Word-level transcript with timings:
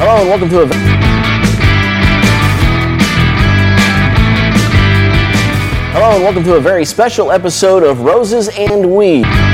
Hello 0.00 0.20
and 0.20 0.28
welcome 0.28 0.48
to 0.48 0.62
a. 0.62 0.66
Hello 5.92 6.14
and 6.14 6.22
welcome 6.22 6.44
to 6.44 6.54
a 6.54 6.60
very 6.60 6.84
special 6.84 7.32
episode 7.32 7.82
of 7.82 8.02
Roses 8.02 8.48
and 8.56 8.94
Weeds. 8.94 9.47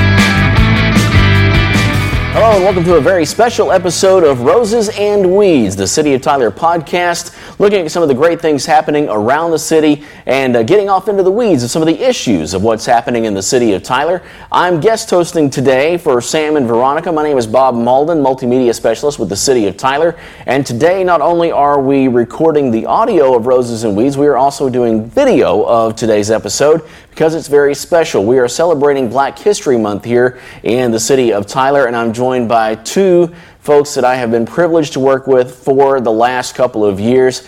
Hello 2.34 2.50
and 2.50 2.64
welcome 2.64 2.82
to 2.82 2.96
a 2.96 3.00
very 3.00 3.24
special 3.24 3.70
episode 3.70 4.24
of 4.24 4.40
Roses 4.40 4.88
and 4.98 5.36
Weeds, 5.36 5.76
the 5.76 5.86
City 5.86 6.14
of 6.14 6.20
Tyler 6.20 6.50
podcast, 6.50 7.32
looking 7.60 7.84
at 7.84 7.92
some 7.92 8.02
of 8.02 8.08
the 8.08 8.14
great 8.14 8.40
things 8.40 8.66
happening 8.66 9.08
around 9.08 9.52
the 9.52 9.58
city 9.60 10.04
and 10.26 10.56
uh, 10.56 10.64
getting 10.64 10.88
off 10.88 11.06
into 11.06 11.22
the 11.22 11.30
weeds 11.30 11.62
of 11.62 11.70
some 11.70 11.80
of 11.80 11.86
the 11.86 11.96
issues 12.02 12.52
of 12.52 12.64
what's 12.64 12.84
happening 12.84 13.26
in 13.26 13.34
the 13.34 13.42
City 13.42 13.72
of 13.74 13.84
Tyler. 13.84 14.20
I'm 14.50 14.80
guest 14.80 15.08
hosting 15.10 15.48
today 15.48 15.96
for 15.96 16.20
Sam 16.20 16.56
and 16.56 16.66
Veronica. 16.66 17.12
My 17.12 17.22
name 17.22 17.38
is 17.38 17.46
Bob 17.46 17.76
Mauldin, 17.76 18.20
multimedia 18.20 18.74
specialist 18.74 19.20
with 19.20 19.28
the 19.28 19.36
City 19.36 19.68
of 19.68 19.76
Tyler. 19.76 20.16
And 20.46 20.66
today, 20.66 21.04
not 21.04 21.20
only 21.20 21.52
are 21.52 21.80
we 21.80 22.08
recording 22.08 22.72
the 22.72 22.84
audio 22.86 23.36
of 23.36 23.46
Roses 23.46 23.84
and 23.84 23.96
Weeds, 23.96 24.18
we 24.18 24.26
are 24.26 24.36
also 24.36 24.68
doing 24.68 25.08
video 25.08 25.62
of 25.66 25.94
today's 25.94 26.32
episode 26.32 26.82
because 27.14 27.36
it's 27.36 27.46
very 27.46 27.76
special. 27.76 28.24
We 28.24 28.40
are 28.40 28.48
celebrating 28.48 29.08
Black 29.08 29.38
History 29.38 29.78
Month 29.78 30.04
here 30.04 30.40
in 30.64 30.90
the 30.90 30.98
City 30.98 31.32
of 31.32 31.46
Tyler, 31.46 31.86
and 31.86 31.94
I'm 31.94 32.12
joined 32.12 32.48
by 32.48 32.74
two 32.74 33.32
folks 33.60 33.94
that 33.94 34.04
I 34.04 34.16
have 34.16 34.32
been 34.32 34.44
privileged 34.44 34.94
to 34.94 35.00
work 35.00 35.28
with 35.28 35.54
for 35.54 36.00
the 36.00 36.10
last 36.10 36.56
couple 36.56 36.84
of 36.84 36.98
years. 36.98 37.46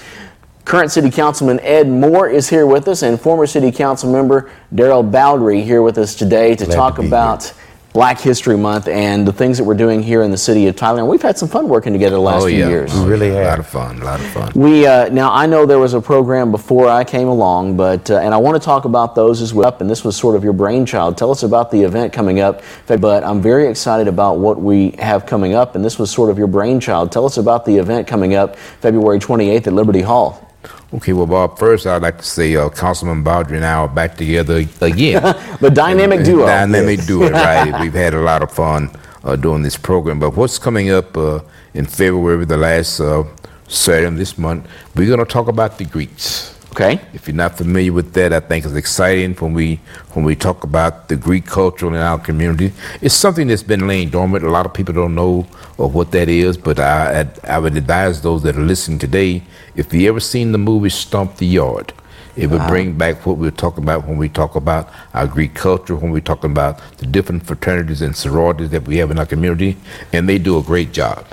Current 0.65 0.93
City 0.93 1.10
Councilman 1.10 1.59
Ed 1.60 1.88
Moore 1.88 2.29
is 2.29 2.48
here 2.48 2.65
with 2.65 2.87
us, 2.87 3.02
and 3.02 3.21
former 3.21 3.45
City 3.45 3.73
Council 3.73 4.10
member 4.12 4.52
Daryl 4.73 5.10
Bowdre 5.10 5.65
here 5.65 5.83
with 5.83 5.98
us 5.98 6.15
today 6.15 6.55
to 6.55 6.65
Glad 6.65 6.77
talk 6.77 6.95
to 6.96 7.02
about 7.05 7.43
here. 7.43 7.55
Black 7.97 8.21
History 8.21 8.59
Month 8.59 8.89
and 8.89 9.27
the 9.27 9.33
things 9.33 9.57
that 9.57 9.65
we're 9.65 9.73
doing 9.73 10.03
here 10.03 10.21
in 10.21 10.31
the 10.31 10.37
City 10.37 10.67
of 10.67 10.77
Tyler. 10.77 10.99
And 10.99 11.09
we've 11.09 11.23
had 11.23 11.39
some 11.39 11.49
fun 11.49 11.67
working 11.67 11.95
together 11.95 12.17
the 12.17 12.21
last 12.21 12.43
oh 12.43 12.49
few 12.49 12.59
yeah, 12.59 12.69
years. 12.69 12.95
We 12.95 13.07
really 13.07 13.31
a 13.31 13.43
lot 13.43 13.59
of 13.59 13.67
fun, 13.67 14.03
a 14.03 14.05
lot 14.05 14.21
of 14.21 14.27
fun. 14.27 14.53
We 14.55 14.87
uh, 14.87 15.09
now 15.09 15.33
I 15.33 15.47
know 15.47 15.65
there 15.65 15.79
was 15.79 15.95
a 15.95 16.01
program 16.03 16.51
before 16.51 16.91
I 16.91 17.05
came 17.05 17.27
along, 17.27 17.79
but 17.79 18.11
uh, 18.11 18.19
and 18.19 18.35
I 18.35 18.37
want 18.37 18.61
to 18.61 18.63
talk 18.63 18.85
about 18.85 19.15
those 19.15 19.41
as 19.41 19.55
well. 19.55 19.75
And 19.80 19.88
this 19.88 20.05
was 20.05 20.15
sort 20.15 20.37
of 20.37 20.45
your 20.45 20.53
brainchild. 20.53 21.16
Tell 21.16 21.30
us 21.30 21.43
about 21.43 21.71
the 21.71 21.85
event 21.85 22.13
coming 22.13 22.38
up. 22.38 22.61
But 22.87 23.25
I'm 23.25 23.41
very 23.41 23.66
excited 23.66 24.09
about 24.09 24.41
what 24.41 24.60
we 24.60 24.91
have 24.99 25.25
coming 25.25 25.55
up, 25.55 25.75
and 25.75 25.83
this 25.83 25.99
was 25.99 26.10
sort 26.10 26.29
of 26.29 26.37
your 26.37 26.49
brainchild. 26.49 27.10
Tell 27.13 27.25
us 27.25 27.38
about 27.38 27.65
the 27.65 27.79
event 27.79 28.07
coming 28.07 28.35
up 28.35 28.57
February 28.57 29.21
28th 29.21 29.69
at 29.69 29.73
Liberty 29.73 30.03
Hall. 30.03 30.46
Okay, 30.95 31.13
well, 31.13 31.27
Bob, 31.27 31.59
first 31.59 31.87
I'd 31.87 32.03
like 32.03 32.19
to 32.19 32.25
say 32.25 32.55
uh, 32.57 32.69
Councilman 32.71 33.25
Bowdre 33.25 33.57
and 33.57 33.65
I 33.65 33.75
are 33.75 33.89
back 33.89 34.17
together 34.17 34.57
again. 34.81 35.23
The 35.61 35.71
dynamic 35.71 36.25
duo. 36.25 36.47
Dynamic 36.47 37.05
duo, 37.07 37.31
right? 37.31 37.81
We've 37.81 37.93
had 37.93 38.15
a 38.15 38.21
lot 38.21 38.43
of 38.43 38.53
fun 38.53 38.91
uh, 39.25 39.37
doing 39.37 39.63
this 39.63 39.77
program. 39.77 40.21
But 40.21 40.37
what's 40.37 40.59
coming 40.59 40.91
up 40.91 41.17
uh, 41.17 41.41
in 41.75 41.87
February, 41.87 42.45
the 42.45 42.57
last 42.57 43.01
uh, 43.01 43.25
Saturday 43.69 44.07
of 44.07 44.17
this 44.17 44.39
month, 44.39 44.67
we're 44.95 45.09
going 45.09 45.19
to 45.19 45.25
talk 45.25 45.49
about 45.49 45.79
the 45.79 45.85
Greeks. 45.85 46.55
Okay. 46.77 47.01
If 47.15 47.27
you're 47.27 47.35
not 47.35 47.57
familiar 47.57 47.91
with 47.91 48.13
that, 48.13 48.35
I 48.35 48.41
think 48.41 48.66
it's 48.66 48.74
exciting 48.74 49.32
when 49.37 49.55
we 49.55 49.80
when 50.13 50.27
we 50.27 50.37
talk 50.37 50.63
about 50.63 51.09
the 51.09 51.16
Greek 51.16 51.46
culture 51.46 51.87
in 51.88 51.95
our 51.95 52.19
community. 52.19 52.71
It's 53.01 53.15
something 53.15 53.46
that's 53.49 53.63
been 53.63 53.87
laying 53.87 54.10
dormant. 54.10 54.45
A 54.45 54.51
lot 54.51 54.66
of 54.66 54.74
people 54.74 54.93
don't 54.93 55.15
know 55.15 55.47
of 55.79 55.95
what 55.95 56.13
that 56.13 56.29
is, 56.29 56.59
but 56.59 56.79
I 56.79 57.23
I, 57.23 57.54
I 57.54 57.59
would 57.60 57.79
advise 57.79 58.21
those 58.21 58.43
that 58.43 58.59
are 58.59 58.69
listening 58.73 58.99
today, 58.99 59.43
if 59.74 59.95
you 59.95 60.07
ever 60.07 60.21
seen 60.21 60.52
the 60.52 60.59
movie 60.59 60.91
Stomp 60.91 61.38
the 61.38 61.47
Yard, 61.47 61.95
it 62.37 62.49
would 62.49 62.66
bring 62.69 62.93
back 62.99 63.24
what 63.24 63.38
we 63.38 63.47
were 63.47 63.57
talking 63.57 63.82
about 63.82 64.06
when 64.06 64.19
we 64.19 64.28
talk 64.28 64.54
about 64.54 64.91
our 65.15 65.27
Greek 65.27 65.54
culture, 65.54 65.97
when 65.97 66.10
we're 66.10 66.21
talking 66.21 66.50
about 66.50 66.82
the 66.99 67.06
different 67.06 67.47
fraternities 67.47 68.03
and 68.03 68.15
sororities 68.15 68.69
that 68.69 68.87
we 68.87 68.99
have 68.99 69.10
in 69.10 69.19
our 69.19 69.25
community, 69.25 69.78
and 70.12 70.28
they 70.28 70.37
do 70.37 70.59
a 70.59 70.62
great 70.62 70.93
job. 70.93 71.25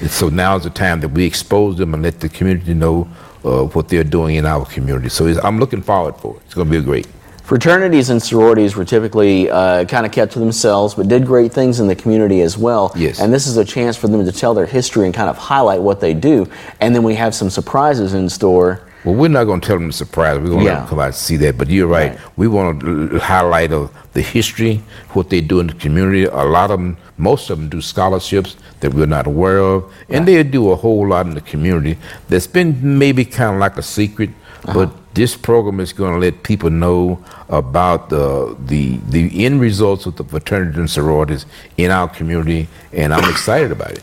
And 0.00 0.12
so 0.12 0.28
now 0.28 0.54
is 0.54 0.62
the 0.62 0.70
time 0.70 1.00
that 1.00 1.08
we 1.08 1.24
expose 1.26 1.76
them 1.78 1.92
and 1.92 2.04
let 2.04 2.20
the 2.20 2.28
community 2.28 2.74
know 2.74 3.08
uh, 3.44 3.64
what 3.64 3.88
they're 3.88 4.04
doing 4.04 4.36
in 4.36 4.46
our 4.46 4.64
community. 4.66 5.08
So 5.08 5.26
it's, 5.26 5.42
I'm 5.44 5.58
looking 5.58 5.82
forward 5.82 6.16
for 6.16 6.36
it. 6.36 6.42
It's 6.46 6.54
going 6.54 6.70
to 6.70 6.78
be 6.78 6.84
great. 6.84 7.06
Fraternities 7.42 8.08
and 8.08 8.22
sororities 8.22 8.76
were 8.76 8.84
typically 8.84 9.50
uh, 9.50 9.84
kind 9.84 10.06
of 10.06 10.12
kept 10.12 10.32
to 10.32 10.38
themselves, 10.38 10.94
but 10.94 11.08
did 11.08 11.26
great 11.26 11.52
things 11.52 11.80
in 11.80 11.88
the 11.88 11.96
community 11.96 12.40
as 12.40 12.56
well. 12.56 12.92
Yes. 12.96 13.20
And 13.20 13.32
this 13.32 13.46
is 13.46 13.56
a 13.56 13.64
chance 13.64 13.96
for 13.96 14.08
them 14.08 14.24
to 14.24 14.32
tell 14.32 14.54
their 14.54 14.64
history 14.64 15.06
and 15.06 15.14
kind 15.14 15.28
of 15.28 15.36
highlight 15.36 15.82
what 15.82 16.00
they 16.00 16.14
do. 16.14 16.48
And 16.80 16.94
then 16.94 17.02
we 17.02 17.14
have 17.16 17.34
some 17.34 17.50
surprises 17.50 18.14
in 18.14 18.28
store. 18.28 18.80
Well, 19.04 19.14
we're 19.14 19.28
not 19.28 19.44
going 19.44 19.60
to 19.60 19.66
tell 19.66 19.76
them 19.76 19.88
the 19.88 19.92
surprise. 19.92 20.38
We're 20.38 20.50
going 20.50 20.60
to 20.60 20.64
let 20.64 20.78
them 20.78 20.88
come 20.88 21.00
out 21.00 21.06
and 21.06 21.14
see 21.14 21.36
that. 21.38 21.58
But 21.58 21.68
you're 21.68 21.86
right. 21.86 22.10
Right. 22.10 22.20
We 22.36 22.46
want 22.48 22.80
to 22.80 23.18
highlight 23.18 23.72
of 23.72 23.92
the 24.12 24.22
history, 24.22 24.82
what 25.10 25.30
they 25.30 25.40
do 25.40 25.60
in 25.60 25.66
the 25.66 25.74
community. 25.74 26.24
A 26.24 26.44
lot 26.44 26.70
of 26.70 26.78
them, 26.78 26.96
most 27.16 27.50
of 27.50 27.58
them, 27.58 27.68
do 27.68 27.80
scholarships 27.80 28.56
that 28.80 28.94
we're 28.94 29.06
not 29.06 29.26
aware 29.26 29.58
of, 29.58 29.92
and 30.08 30.26
they 30.26 30.42
do 30.42 30.70
a 30.70 30.76
whole 30.76 31.08
lot 31.08 31.26
in 31.26 31.34
the 31.34 31.40
community 31.40 31.96
that's 32.28 32.46
been 32.46 32.98
maybe 32.98 33.24
kind 33.24 33.54
of 33.54 33.60
like 33.60 33.76
a 33.76 33.82
secret. 33.82 34.30
Uh-huh. 34.64 34.74
But 34.74 35.14
this 35.14 35.36
program 35.36 35.80
is 35.80 35.92
going 35.92 36.12
to 36.14 36.18
let 36.18 36.42
people 36.42 36.70
know 36.70 37.22
about 37.52 38.08
the 38.08 38.56
the 38.64 38.96
the 39.10 39.44
end 39.44 39.60
results 39.60 40.06
of 40.06 40.16
the 40.16 40.24
fraternities 40.24 40.78
and 40.78 40.90
sororities 40.90 41.44
in 41.76 41.90
our 41.90 42.08
community, 42.08 42.66
and 42.94 43.12
I'm 43.12 43.30
excited 43.30 43.70
about 43.70 43.92
it. 43.92 44.02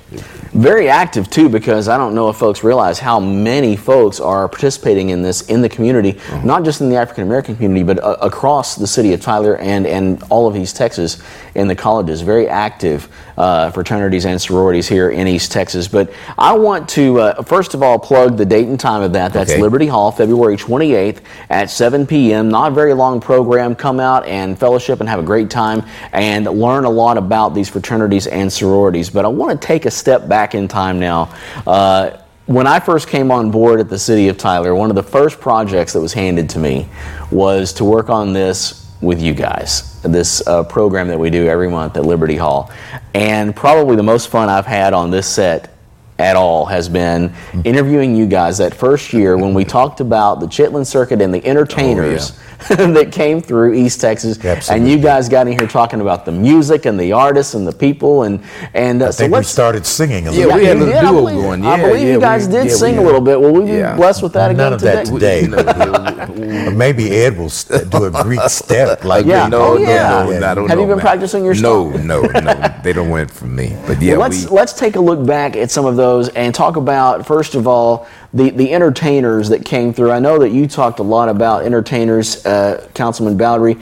Very 0.54 0.88
active 0.88 1.30
too, 1.32 1.50
because 1.50 1.88
I 1.88 1.98
don't 1.98 2.14
know 2.14 2.30
if 2.30 2.38
folks 2.38 2.64
realize 2.64 3.00
how 3.00 3.20
many 3.20 3.76
folks 3.76 4.20
are 4.20 4.48
participating 4.48 5.10
in 5.10 5.24
this 5.24 5.42
in 5.50 5.62
the 5.62 5.70
community, 5.70 6.20
not 6.44 6.64
just 6.64 6.80
in 6.82 6.90
the 6.90 6.96
African 6.96 7.24
American 7.24 7.56
community, 7.56 7.82
but 7.84 8.04
uh, 8.04 8.18
across 8.22 8.76
the 8.76 8.88
city 8.88 9.14
of 9.14 9.22
Tyler 9.22 9.58
and, 9.58 9.88
and 9.88 10.22
all 10.30 10.46
of 10.48 10.56
East 10.56 10.76
Texas 10.76 11.20
in 11.56 11.68
the 11.68 11.76
colleges. 11.76 12.22
Very 12.22 12.48
active 12.48 13.10
uh, 13.36 13.72
fraternities 13.72 14.26
and 14.26 14.40
sororities 14.40 14.88
here 14.88 15.10
in 15.10 15.28
East 15.28 15.52
Texas. 15.52 15.88
But 15.88 16.12
I 16.38 16.54
want 16.54 16.88
to, 16.90 17.20
uh, 17.20 17.42
first 17.44 17.74
of 17.74 17.82
all, 17.82 17.98
plug 17.98 18.38
the 18.38 18.46
date 18.46 18.68
and 18.68 18.80
time 18.80 19.02
of 19.02 19.14
that. 19.14 19.34
That's 19.34 19.50
Okay. 19.52 19.62
Liberty 19.62 19.88
Hall, 19.88 20.12
February 20.12 20.58
28th 20.58 21.22
at 21.50 21.70
7 21.72 22.06
p.m. 22.06 22.50
Not 22.50 22.74
very 22.74 22.94
long 22.94 23.20
program. 23.20 23.39
Come 23.76 24.00
out 24.00 24.26
and 24.26 24.58
fellowship 24.58 25.00
and 25.00 25.10
have 25.10 25.20
a 25.20 25.24
great 25.24 25.50
time 25.50 25.84
and 26.12 26.46
learn 26.46 26.86
a 26.86 26.90
lot 26.90 27.18
about 27.18 27.54
these 27.54 27.70
fraternities 27.70 28.28
and 28.28 28.52
sororities. 28.52 29.10
But 29.10 29.26
I 29.26 29.28
want 29.28 29.60
to 29.60 29.68
take 29.68 29.86
a 29.86 29.92
step 29.92 30.28
back 30.28 30.56
in 30.56 30.68
time 30.68 31.00
now. 31.00 31.34
Uh, 31.66 32.18
when 32.46 32.66
I 32.66 32.80
first 32.80 33.08
came 33.08 33.30
on 33.30 33.52
board 33.52 33.80
at 33.80 33.90
the 33.90 34.00
City 34.00 34.28
of 34.28 34.38
Tyler, 34.38 34.74
one 34.74 34.90
of 34.90 34.96
the 34.96 35.04
first 35.04 35.40
projects 35.40 35.94
that 35.94 36.02
was 36.02 36.14
handed 36.14 36.50
to 36.50 36.60
me 36.60 36.90
was 37.30 37.74
to 37.74 37.86
work 37.86 38.10
on 38.10 38.34
this 38.34 38.92
with 39.02 39.22
you 39.22 39.34
guys, 39.34 40.02
this 40.02 40.46
uh, 40.48 40.64
program 40.64 41.08
that 41.08 41.20
we 41.20 41.30
do 41.30 41.48
every 41.48 41.70
month 41.70 41.96
at 41.96 42.06
Liberty 42.06 42.36
Hall. 42.36 42.72
And 43.14 43.56
probably 43.56 43.96
the 43.96 44.04
most 44.04 44.30
fun 44.30 44.50
I've 44.50 44.66
had 44.66 44.94
on 44.94 45.12
this 45.12 45.28
set 45.28 45.76
at 46.18 46.36
all 46.36 46.66
has 46.66 46.90
been 46.90 47.34
interviewing 47.64 48.16
you 48.16 48.28
guys 48.28 48.58
that 48.58 48.74
first 48.74 49.14
year 49.14 49.38
when 49.38 49.54
we 49.54 49.64
talked 49.64 50.02
about 50.02 50.42
the 50.42 50.48
Chitlin 50.48 50.86
Circuit 50.86 51.22
and 51.22 51.34
the 51.34 51.46
entertainers 51.46 52.38
that 52.70 53.12
came 53.12 53.42
through 53.42 53.74
East 53.74 54.02
Texas, 54.02 54.38
and 54.70 54.88
you 54.88 54.98
guys 54.98 55.30
got 55.30 55.48
in 55.48 55.58
here 55.58 55.68
talking 55.68 56.02
about 56.02 56.26
the 56.26 56.32
music 56.32 56.86
and 56.86 57.00
the 57.00 57.14
artists 57.14 57.54
and 57.54 57.66
the 57.66 57.72
people, 57.72 58.24
and 58.24 58.42
and 58.74 59.02
uh, 59.02 59.08
I 59.08 59.10
so 59.12 59.18
think 59.24 59.36
we 59.36 59.44
started 59.44 59.86
singing 59.86 60.28
a 60.28 60.32
little 60.32 60.40
Yeah, 60.50 60.56
little 60.56 60.60
we 60.60 60.66
had 60.66 60.76
a 60.78 60.80
little 60.80 60.94
did, 60.94 61.04
I 61.04 61.10
duo 61.12 61.22
believe- 61.22 61.42
going. 61.44 61.66
I 61.66 61.82
believe 61.82 62.08
yeah, 62.08 62.14
you 62.14 62.20
guys 62.20 62.48
we- 62.48 62.54
did 62.54 62.66
yeah, 62.68 62.74
sing 62.74 62.98
we- 62.98 63.04
a 63.04 63.06
little 63.06 63.22
bit. 63.22 63.40
Will 63.40 63.54
we 63.54 63.62
be 63.66 63.78
Yeah. 63.78 63.96
blessed 63.96 64.24
with 64.24 64.34
that 64.34 64.56
None 64.56 64.74
again 64.74 64.74
of 64.74 64.82
that 64.82 65.06
today? 65.06 65.48
today. 65.48 66.70
Maybe 66.76 67.12
Ed 67.12 67.38
will 67.38 67.50
st- 67.50 67.90
do 67.90 68.06
a 68.06 68.12
Greek 68.24 68.40
step 68.48 69.04
like 69.04 69.26
Yeah. 69.26 69.48
No, 69.48 69.60
Oh, 69.62 69.74
no, 69.76 69.82
yeah. 69.82 70.10
no, 70.40 70.48
I 70.48 70.54
don't 70.56 70.70
Have 70.70 70.80
you 70.80 70.86
been 70.86 70.98
man. 70.98 71.00
practicing 71.00 71.44
your 71.46 71.54
No, 71.56 71.92
song? 71.94 72.08
no, 72.08 72.22
no. 72.22 72.74
They 72.84 72.94
don't 72.94 73.10
want 73.10 73.24
it 73.30 73.32
from 73.32 73.56
me. 73.56 73.76
But 73.88 74.02
yeah, 74.02 74.14
Well, 74.14 74.22
let's 74.30 74.46
we, 74.46 74.50
let's 74.56 74.74
take 74.74 74.96
a 74.96 75.00
look 75.00 75.26
back 75.26 75.56
at 75.56 75.72
some 75.72 75.86
of 75.86 75.96
those 75.96 76.30
and 76.30 76.54
talk 76.54 76.76
about 76.76 77.26
first 77.26 77.56
of 77.56 77.68
all 77.68 78.08
the 78.34 78.52
the 78.52 78.74
entertainers 78.74 79.50
that 79.50 79.66
came 79.66 79.94
through. 79.94 80.12
I 80.12 80.20
know 80.20 80.40
that 80.40 80.50
you 80.50 80.68
talked 80.68 81.00
a 81.00 81.04
lot 81.04 81.30
about 81.30 81.66
entertainers, 81.66 82.46
uh, 82.46 82.88
Councilman 82.94 83.38
Bowdre. 83.38 83.82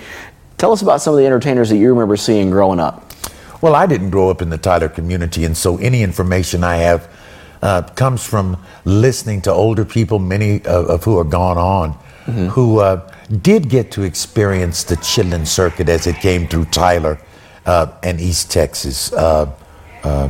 Tell 0.58 0.72
us 0.72 0.82
about 0.82 1.02
some 1.02 1.14
of 1.14 1.20
the 1.20 1.26
entertainers 1.26 1.70
that 1.70 1.78
you 1.78 1.90
remember 1.90 2.18
seeing 2.18 2.50
growing 2.50 2.80
up. 2.80 3.12
Well, 3.62 3.76
I 3.76 3.86
didn't 3.86 4.12
grow 4.12 4.30
up 4.30 4.42
in 4.42 4.50
the 4.50 4.58
Tyler 4.58 4.90
community, 4.90 5.44
and 5.44 5.56
so 5.56 5.78
any 5.78 6.04
information 6.04 6.64
I 6.64 6.78
have 6.78 7.10
uh, 7.62 7.82
comes 7.82 8.26
from 8.26 8.58
listening 8.86 9.42
to 9.42 9.52
older 9.52 9.84
people, 9.84 10.20
many 10.20 10.58
of, 10.66 10.86
of 10.90 11.04
who 11.04 11.18
are 11.18 11.24
gone 11.24 11.58
on, 11.58 11.92
who 12.50 12.80
uh, 12.80 13.10
did 13.42 13.70
get 13.70 13.92
to 13.92 14.04
experience 14.04 14.84
the 14.84 14.96
Chitlin 14.98 15.48
Circuit 15.48 15.90
as 15.90 16.08
it 16.08 16.18
came 16.18 16.48
through 16.48 16.66
Tyler 16.66 17.20
uh, 17.66 17.94
and 18.04 18.20
East 18.20 18.52
Texas. 18.52 19.12
Uh, 20.08 20.30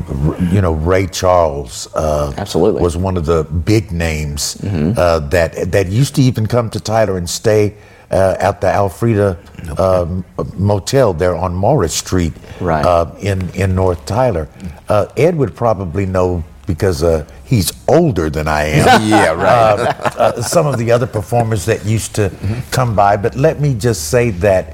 you 0.52 0.62
know, 0.62 0.74
Ray 0.74 1.06
Charles 1.08 1.88
uh, 1.94 2.34
Absolutely. 2.38 2.82
was 2.82 2.98
one 2.98 3.18
of 3.18 3.26
the 3.26 3.44
big 3.44 3.92
names 3.92 4.56
uh, 4.64 5.20
that 5.30 5.72
that 5.72 5.88
used 5.88 6.16
to 6.16 6.22
even 6.22 6.48
come 6.48 6.70
to 6.70 6.80
Tyler 6.80 7.18
and 7.18 7.30
stay 7.30 7.76
uh, 8.12 8.36
at 8.40 8.60
the 8.62 8.68
Alfreda 8.68 9.38
um, 9.80 10.24
Motel 10.58 11.14
there 11.14 11.36
on 11.36 11.54
Morris 11.54 11.94
Street 11.94 12.34
Right. 12.60 12.86
uh, 12.86 13.06
in 13.20 13.50
in 13.54 13.76
North 13.76 14.06
Tyler. 14.06 14.48
Uh, 14.90 15.06
Ed 15.16 15.36
would 15.36 15.54
probably 15.56 16.06
know 16.06 16.44
because 16.66 17.04
uh, 17.04 17.24
he's 17.46 17.72
older 17.88 18.30
than 18.30 18.48
I 18.48 18.64
am. 18.80 19.02
yeah, 19.10 19.32
right. 19.34 20.44
some 20.44 20.66
of 20.68 20.78
the 20.78 20.92
other 20.92 21.08
performers 21.08 21.66
that 21.66 21.86
used 21.86 22.16
to 22.16 22.30
come 22.72 22.96
by. 22.96 23.18
But 23.18 23.36
let 23.36 23.60
me 23.60 23.74
just 23.74 24.10
say 24.10 24.32
that 24.32 24.66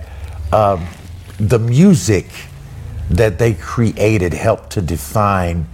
um, 0.51 0.87
the 1.39 1.59
music 1.59 2.25
that 3.09 3.37
they 3.39 3.53
created 3.53 4.33
helped 4.33 4.69
to 4.71 4.81
define 4.81 5.67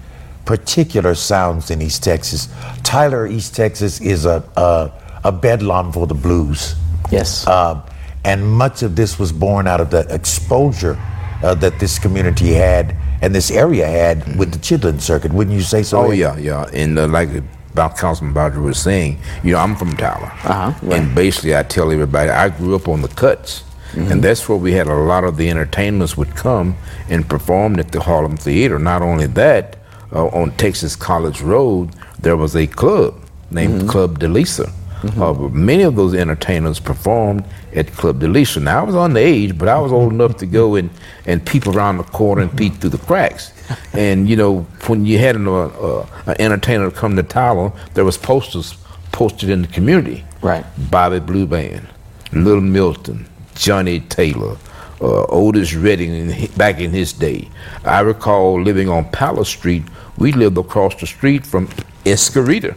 particular 0.45 1.13
sounds 1.15 1.69
in 1.69 1.81
East 1.81 2.03
Texas. 2.03 2.49
Tyler, 2.83 3.27
East 3.27 3.55
Texas, 3.55 4.01
is 4.01 4.25
a 4.25 4.43
a, 4.57 4.91
a 5.25 5.31
bedlam 5.31 5.91
for 5.91 6.07
the 6.07 6.15
blues. 6.15 6.75
Yes. 7.11 7.45
Um, 7.47 7.83
and 8.25 8.45
much 8.45 8.83
of 8.83 8.95
this 8.95 9.17
was 9.19 9.31
born 9.31 9.67
out 9.67 9.79
of 9.79 9.89
the 9.91 10.05
exposure 10.13 10.97
uh, 11.43 11.55
that 11.55 11.79
this 11.79 11.97
community 11.99 12.53
had 12.53 12.95
and 13.21 13.33
this 13.33 13.51
area 13.51 13.85
had 13.87 14.37
with 14.37 14.51
the 14.51 14.59
Chitlin 14.59 14.99
Circuit. 14.99 15.31
Wouldn't 15.33 15.55
you 15.55 15.61
say 15.63 15.83
so? 15.83 15.99
Oh 16.07 16.11
yeah, 16.11 16.37
yeah. 16.37 16.65
And 16.73 16.97
uh, 16.97 17.07
like 17.07 17.29
about 17.71 17.97
Councilman 17.97 18.33
Bodger 18.33 18.61
was 18.61 18.79
saying, 18.79 19.19
you 19.43 19.53
know, 19.53 19.59
I'm 19.59 19.75
from 19.75 19.95
Tyler, 19.95 20.31
Uh-huh, 20.43 20.73
right. 20.81 20.99
and 20.99 21.13
basically 21.15 21.55
I 21.55 21.63
tell 21.63 21.91
everybody 21.91 22.29
I 22.29 22.49
grew 22.49 22.75
up 22.75 22.87
on 22.87 23.01
the 23.01 23.07
cuts, 23.09 23.63
Mm-hmm. 23.91 24.11
and 24.11 24.23
that's 24.23 24.47
where 24.47 24.57
we 24.57 24.73
had 24.73 24.87
a 24.87 24.93
lot 24.95 25.23
of 25.23 25.37
the 25.37 25.49
entertainments 25.49 26.15
would 26.15 26.35
come 26.35 26.75
and 27.09 27.27
perform 27.27 27.79
at 27.79 27.91
the 27.91 27.99
Harlem 28.01 28.37
Theater. 28.37 28.77
Not 28.77 29.01
only 29.01 29.25
that, 29.27 29.77
uh, 30.13 30.27
on 30.27 30.51
Texas 30.57 30.95
College 30.95 31.41
Road 31.41 31.89
there 32.21 32.37
was 32.37 32.55
a 32.55 32.67
club 32.67 33.15
named 33.51 33.79
Mm-hmm. 33.81 33.87
Club 33.89 34.19
Delisa. 34.19 34.71
Uh, 35.17 35.33
many 35.49 35.83
of 35.83 35.95
those 35.95 36.13
entertainers 36.13 36.77
performed 36.77 37.45
at 37.73 37.87
Club 37.93 38.19
Delisa. 38.19 38.61
Now 38.61 38.81
I 38.81 38.83
was 38.83 38.95
underage, 38.95 39.57
but 39.57 39.69
I 39.69 39.79
was 39.79 39.93
old 39.93 40.11
enough 40.11 40.35
to 40.37 40.45
go 40.45 40.75
and, 40.75 40.89
and 41.25 41.43
peep 41.45 41.65
around 41.67 41.97
the 41.99 42.03
corner 42.03 42.41
and 42.41 42.55
peek 42.57 42.73
through 42.75 42.89
the 42.89 42.97
cracks. 42.97 43.53
And 43.93 44.27
you 44.29 44.35
know, 44.35 44.63
when 44.87 45.05
you 45.05 45.17
had 45.17 45.37
an, 45.37 45.47
uh, 45.47 45.67
uh, 45.67 46.05
an 46.27 46.35
entertainer 46.39 46.91
come 46.91 47.15
to 47.15 47.23
Tyler, 47.23 47.71
there 47.93 48.03
was 48.03 48.17
posters 48.17 48.75
posted 49.13 49.49
in 49.49 49.61
the 49.61 49.69
community. 49.69 50.25
Right. 50.41 50.65
Bobby 50.91 51.19
Blue 51.19 51.45
Bland, 51.47 51.87
Little 52.33 52.59
Milton, 52.61 53.25
Johnny 53.59 53.99
Taylor, 53.99 54.55
uh, 55.01 55.25
Otis 55.27 55.73
Redding 55.75 56.13
in, 56.13 56.51
back 56.53 56.79
in 56.79 56.91
his 56.91 57.11
day. 57.11 57.49
I 57.83 57.99
recall 57.99 58.61
living 58.61 58.87
on 58.87 59.03
Palace 59.11 59.49
Street. 59.49 59.83
We 60.17 60.31
lived 60.31 60.57
across 60.57 60.95
the 60.95 61.05
street 61.05 61.45
from 61.45 61.67
Esquerita. 62.05 62.75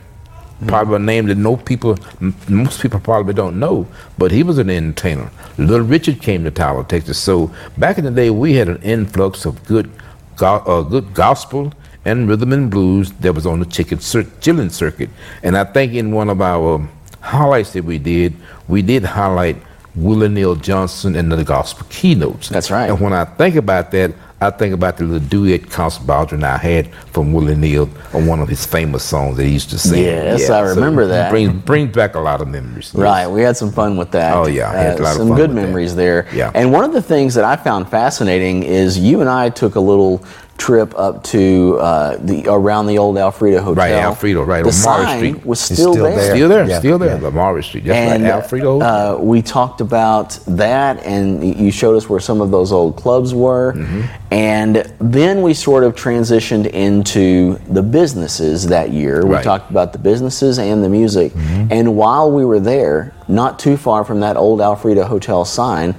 Probably 0.66 0.96
a 0.96 0.98
name 0.98 1.26
that 1.26 1.36
no 1.38 1.56
people, 1.56 1.96
m- 2.20 2.34
most 2.48 2.82
people 2.82 2.98
probably 2.98 3.32
don't 3.32 3.58
know, 3.60 3.86
but 4.18 4.32
he 4.32 4.42
was 4.42 4.58
an 4.58 4.70
entertainer. 4.70 5.30
Little 5.56 5.86
Richard 5.86 6.20
came 6.20 6.42
to 6.44 6.50
Tyler, 6.50 6.82
Texas. 6.84 7.18
So 7.18 7.52
back 7.78 7.98
in 7.98 8.04
the 8.04 8.10
day, 8.10 8.30
we 8.30 8.54
had 8.54 8.68
an 8.68 8.82
influx 8.82 9.44
of 9.44 9.64
good, 9.64 9.88
go- 10.36 10.62
uh, 10.66 10.82
good 10.82 11.14
gospel 11.14 11.72
and 12.04 12.28
rhythm 12.28 12.52
and 12.52 12.70
blues 12.70 13.12
that 13.20 13.32
was 13.34 13.46
on 13.46 13.60
the 13.60 13.66
chicken 13.66 14.00
cir- 14.00 14.26
chilling 14.40 14.70
circuit. 14.70 15.10
And 15.44 15.56
I 15.56 15.62
think 15.64 15.94
in 15.94 16.10
one 16.10 16.28
of 16.28 16.40
our 16.40 16.84
highlights 17.20 17.72
that 17.74 17.84
we 17.84 17.98
did, 17.98 18.34
we 18.66 18.82
did 18.82 19.04
highlight 19.04 19.56
Willie 19.94 20.28
Neal 20.28 20.54
Johnson 20.54 21.16
and 21.16 21.30
the 21.30 21.44
gospel 21.44 21.86
keynotes. 21.90 22.48
That's 22.48 22.70
right. 22.70 22.88
And 22.88 23.00
when 23.00 23.12
I 23.12 23.24
think 23.24 23.56
about 23.56 23.90
that, 23.90 24.12
I 24.42 24.50
think 24.50 24.74
about 24.74 24.96
the 24.96 25.04
little 25.04 25.28
duet 25.28 25.70
Council 25.70 26.04
Baldwin 26.04 26.40
and 26.40 26.46
I 26.46 26.56
had 26.56 26.92
from 27.12 27.32
Willie 27.32 27.54
Neal 27.54 27.88
on 28.12 28.26
one 28.26 28.40
of 28.40 28.48
his 28.48 28.66
famous 28.66 29.04
songs 29.04 29.36
that 29.36 29.44
he 29.44 29.52
used 29.52 29.70
to 29.70 29.78
sing. 29.78 30.02
Yes, 30.02 30.50
I 30.50 30.60
remember 30.60 31.02
it 31.02 31.08
that. 31.08 31.30
Brings, 31.30 31.52
brings 31.62 31.94
back 31.94 32.16
a 32.16 32.18
lot 32.18 32.40
of 32.40 32.48
memories. 32.48 32.92
Right, 32.92 33.28
we 33.28 33.42
had 33.42 33.56
some 33.56 33.70
fun 33.70 33.96
with 33.96 34.10
that. 34.12 34.34
Oh, 34.34 34.48
yeah, 34.48 34.70
I 34.70 34.76
had 34.76 34.98
a 34.98 35.00
uh, 35.00 35.04
lot 35.04 35.10
of 35.12 35.18
some 35.18 35.36
good 35.36 35.50
with 35.50 35.56
that. 35.56 35.62
memories 35.66 35.94
there. 35.94 36.26
Yeah. 36.32 36.50
and 36.56 36.72
one 36.72 36.82
of 36.84 36.92
the 36.92 37.02
things 37.02 37.34
that 37.34 37.44
I 37.44 37.54
found 37.54 37.88
fascinating 37.88 38.64
is 38.64 38.98
you 38.98 39.20
and 39.20 39.30
I 39.30 39.48
took 39.48 39.76
a 39.76 39.80
little 39.80 40.24
trip 40.62 40.94
up 40.96 41.24
to 41.24 41.76
uh, 41.80 42.16
the 42.20 42.46
around 42.48 42.86
the 42.86 42.96
old 42.96 43.18
Alfredo 43.18 43.60
Hotel. 43.60 43.74
Right, 43.84 43.92
Alfredo, 43.94 44.42
right, 44.44 44.62
The 44.64 44.70
on 44.70 44.84
Maury 44.84 45.06
sign 45.06 45.18
Street. 45.18 45.44
was 45.46 45.58
It's 45.70 45.80
still, 45.80 45.92
still 45.92 46.04
there. 46.04 46.16
there. 46.16 46.34
Still 46.36 46.48
there, 46.48 46.68
Yeah, 46.68 46.78
still 46.78 46.98
there, 46.98 47.16
yeah. 47.16 47.22
Lamar 47.26 47.60
Street. 47.62 47.84
That's 47.84 48.12
And 48.12 48.22
right, 48.22 48.30
Alfredo. 48.32 48.80
uh, 48.80 49.18
we 49.20 49.42
talked 49.42 49.80
about 49.80 50.38
that, 50.46 51.04
and 51.04 51.42
you 51.58 51.72
showed 51.72 51.96
us 51.96 52.08
where 52.08 52.20
some 52.20 52.40
of 52.40 52.52
those 52.52 52.70
old 52.70 52.94
clubs 52.94 53.34
were. 53.34 53.72
Mm-hmm. 53.72 54.02
And 54.30 54.76
then 55.00 55.42
we 55.42 55.52
sort 55.52 55.82
of 55.82 55.96
transitioned 55.96 56.66
into 56.70 57.58
the 57.68 57.82
businesses 57.82 58.66
that 58.68 58.90
year. 58.92 59.26
We 59.26 59.34
Right. 59.34 59.44
talked 59.44 59.68
about 59.70 59.92
the 59.92 59.98
businesses 59.98 60.58
and 60.60 60.82
the 60.84 60.88
music. 60.88 61.32
And 61.70 61.96
while 61.96 62.30
we 62.30 62.44
were 62.44 62.60
there, 62.60 63.12
not 63.26 63.58
too 63.58 63.76
far 63.76 64.04
from 64.04 64.20
that 64.20 64.36
old 64.36 64.60
Alfredo 64.60 65.04
Hotel 65.04 65.44
sign, 65.44 65.94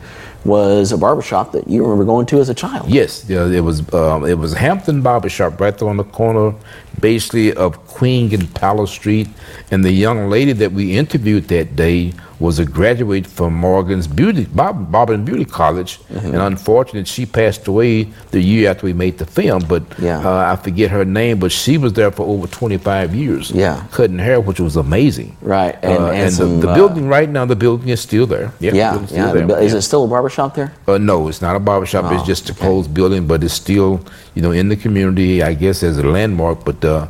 was 0.46 0.92
a 0.92 0.98
barbershop 0.98 1.52
that 1.54 1.68
you 1.68 1.84
remember 1.84 2.04
going 2.04 2.26
to 2.28 2.40
as 2.40 2.50
a 2.50 2.54
child. 2.54 2.90
Yes, 2.90 3.26
yeah, 3.30 3.48
it 3.48 3.62
was 3.62 3.94
um, 3.94 4.26
it 4.26 4.38
was 4.38 4.54
Hampton 4.54 5.02
Barber 5.02 5.30
Shop 5.30 5.60
right 5.60 5.78
there 5.78 5.90
on 5.90 5.98
the 5.98 6.04
corner, 6.04 6.54
basically 7.00 7.54
of 7.54 7.78
Queen 7.88 8.34
and 8.34 8.54
Palace 8.54 8.92
Street. 8.92 9.30
And 9.72 9.84
the 9.84 9.92
young 9.92 10.30
lady 10.30 10.54
that 10.54 10.72
we 10.72 10.98
interviewed 10.98 11.48
that 11.48 11.76
day 11.76 12.14
was 12.44 12.60
a 12.60 12.66
graduate 12.66 13.26
from 13.26 13.52
Morgan's 13.54 14.06
Beauty 14.20 14.44
Bob, 14.60 14.92
Barber 14.92 15.14
and 15.14 15.26
Beauty 15.30 15.46
College, 15.46 15.92
Mm-hmm. 16.14 16.34
and 16.34 16.42
unfortunately 16.54 17.06
she 17.06 17.26
passed 17.26 17.64
away 17.74 17.94
the 18.36 18.42
year 18.52 18.64
after 18.72 18.86
we 18.90 18.94
made 19.06 19.16
the 19.24 19.26
film. 19.38 19.62
But 19.74 19.84
Yeah. 20.08 20.20
uh, 20.30 20.52
I 20.54 20.56
forget 20.66 20.88
her 20.98 21.06
name, 21.06 21.36
but 21.44 21.52
she 21.62 21.74
was 21.84 21.92
there 22.00 22.12
for 22.18 22.26
over 22.34 22.46
25 22.48 23.16
years. 23.16 23.46
Yeah. 23.64 23.76
cutting 23.98 24.20
hair, 24.28 24.40
which 24.48 24.60
was 24.60 24.76
amazing. 24.88 25.30
Right, 25.42 25.76
and- 25.82 26.04
Uh, 26.04 26.20
and 26.22 26.28
the- 26.32 26.36
some, 26.40 26.60
the, 26.62 26.70
uh, 26.70 26.76
building 26.80 27.06
right 27.18 27.30
now, 27.38 27.46
the 27.54 27.56
building 27.66 27.90
is 27.96 28.02
still 28.10 28.26
there. 28.36 28.48
Yeah, 28.60 28.74
Yeah, 28.74 28.94
yeah. 28.94 29.06
still 29.06 29.48
the 29.48 29.56
Is 29.68 29.72
Yeah. 29.72 29.78
it 29.80 29.84
still 29.90 30.04
a 30.04 30.08
barbershop 30.16 30.50
there? 30.60 30.70
Uh, 30.88 30.98
no, 31.12 31.18
it's 31.30 31.42
not 31.48 31.56
a 31.56 31.64
barbershop. 31.70 32.04
Oh, 32.06 32.14
it's 32.16 32.28
just 32.34 32.50
a 32.50 32.54
closed 32.64 32.92
building, 32.94 33.24
but 33.32 33.38
it's 33.46 33.54
still, 33.66 33.92
you 34.36 34.42
know, 34.44 34.52
in 34.52 34.68
the 34.74 34.76
community, 34.86 35.32
I 35.52 35.54
guess, 35.64 35.78
as 35.90 35.96
a 35.98 36.08
landmark, 36.18 36.58
but 36.70 36.80
uh, 36.84 37.08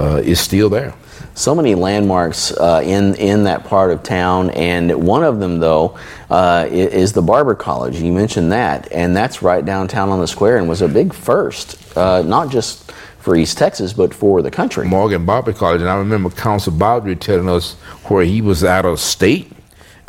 uh, 0.00 0.20
it's 0.30 0.40
still 0.50 0.68
there. 0.78 0.92
So 1.36 1.54
many 1.54 1.74
landmarks 1.74 2.50
uh, 2.52 2.80
in 2.84 3.14
in 3.16 3.44
that 3.44 3.64
part 3.64 3.90
of 3.92 4.02
town, 4.02 4.50
and 4.50 5.06
one 5.06 5.22
of 5.22 5.38
them 5.38 5.60
though 5.60 5.96
uh, 6.30 6.66
is 6.70 7.12
the 7.12 7.22
Barber 7.22 7.54
College. 7.54 8.00
You 8.00 8.10
mentioned 8.12 8.50
that, 8.52 8.90
and 8.90 9.14
that's 9.14 9.42
right 9.42 9.64
downtown 9.64 10.08
on 10.08 10.18
the 10.18 10.26
square, 10.26 10.56
and 10.56 10.68
was 10.68 10.82
a 10.82 10.88
big 10.88 11.12
first, 11.12 11.96
uh, 11.96 12.22
not 12.22 12.50
just 12.50 12.90
for 13.18 13.36
East 13.36 13.58
Texas, 13.58 13.92
but 13.92 14.14
for 14.14 14.40
the 14.40 14.50
country. 14.50 14.88
Morgan 14.88 15.26
Barber 15.26 15.52
College, 15.52 15.82
and 15.82 15.90
I 15.90 15.96
remember 15.98 16.30
Council 16.30 16.72
Baldry 16.72 17.16
telling 17.16 17.48
us 17.48 17.74
where 18.06 18.24
he 18.24 18.40
was 18.40 18.64
out 18.64 18.86
of 18.86 18.98
state, 18.98 19.52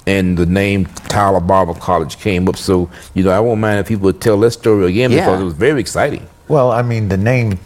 and 0.06 0.38
the 0.38 0.46
name 0.46 0.86
Tyler 1.10 1.42
Barber 1.42 1.74
College 1.74 2.20
came 2.20 2.48
up. 2.48 2.56
So, 2.56 2.90
you 3.16 3.24
know, 3.24 3.32
I 3.32 3.40
won't 3.42 3.60
mind 3.60 3.80
if 3.80 3.88
people 3.88 4.06
would 4.06 4.22
tell 4.22 4.40
that 4.40 4.52
story 4.52 4.86
again 4.86 5.12
Yeah. 5.12 5.26
because 5.26 5.42
it 5.42 5.44
was 5.44 5.56
very 5.56 5.82
exciting. 5.82 6.26
Well, 6.48 6.72
I 6.72 6.82
mean, 6.84 7.10
the 7.10 7.18
name, 7.18 7.60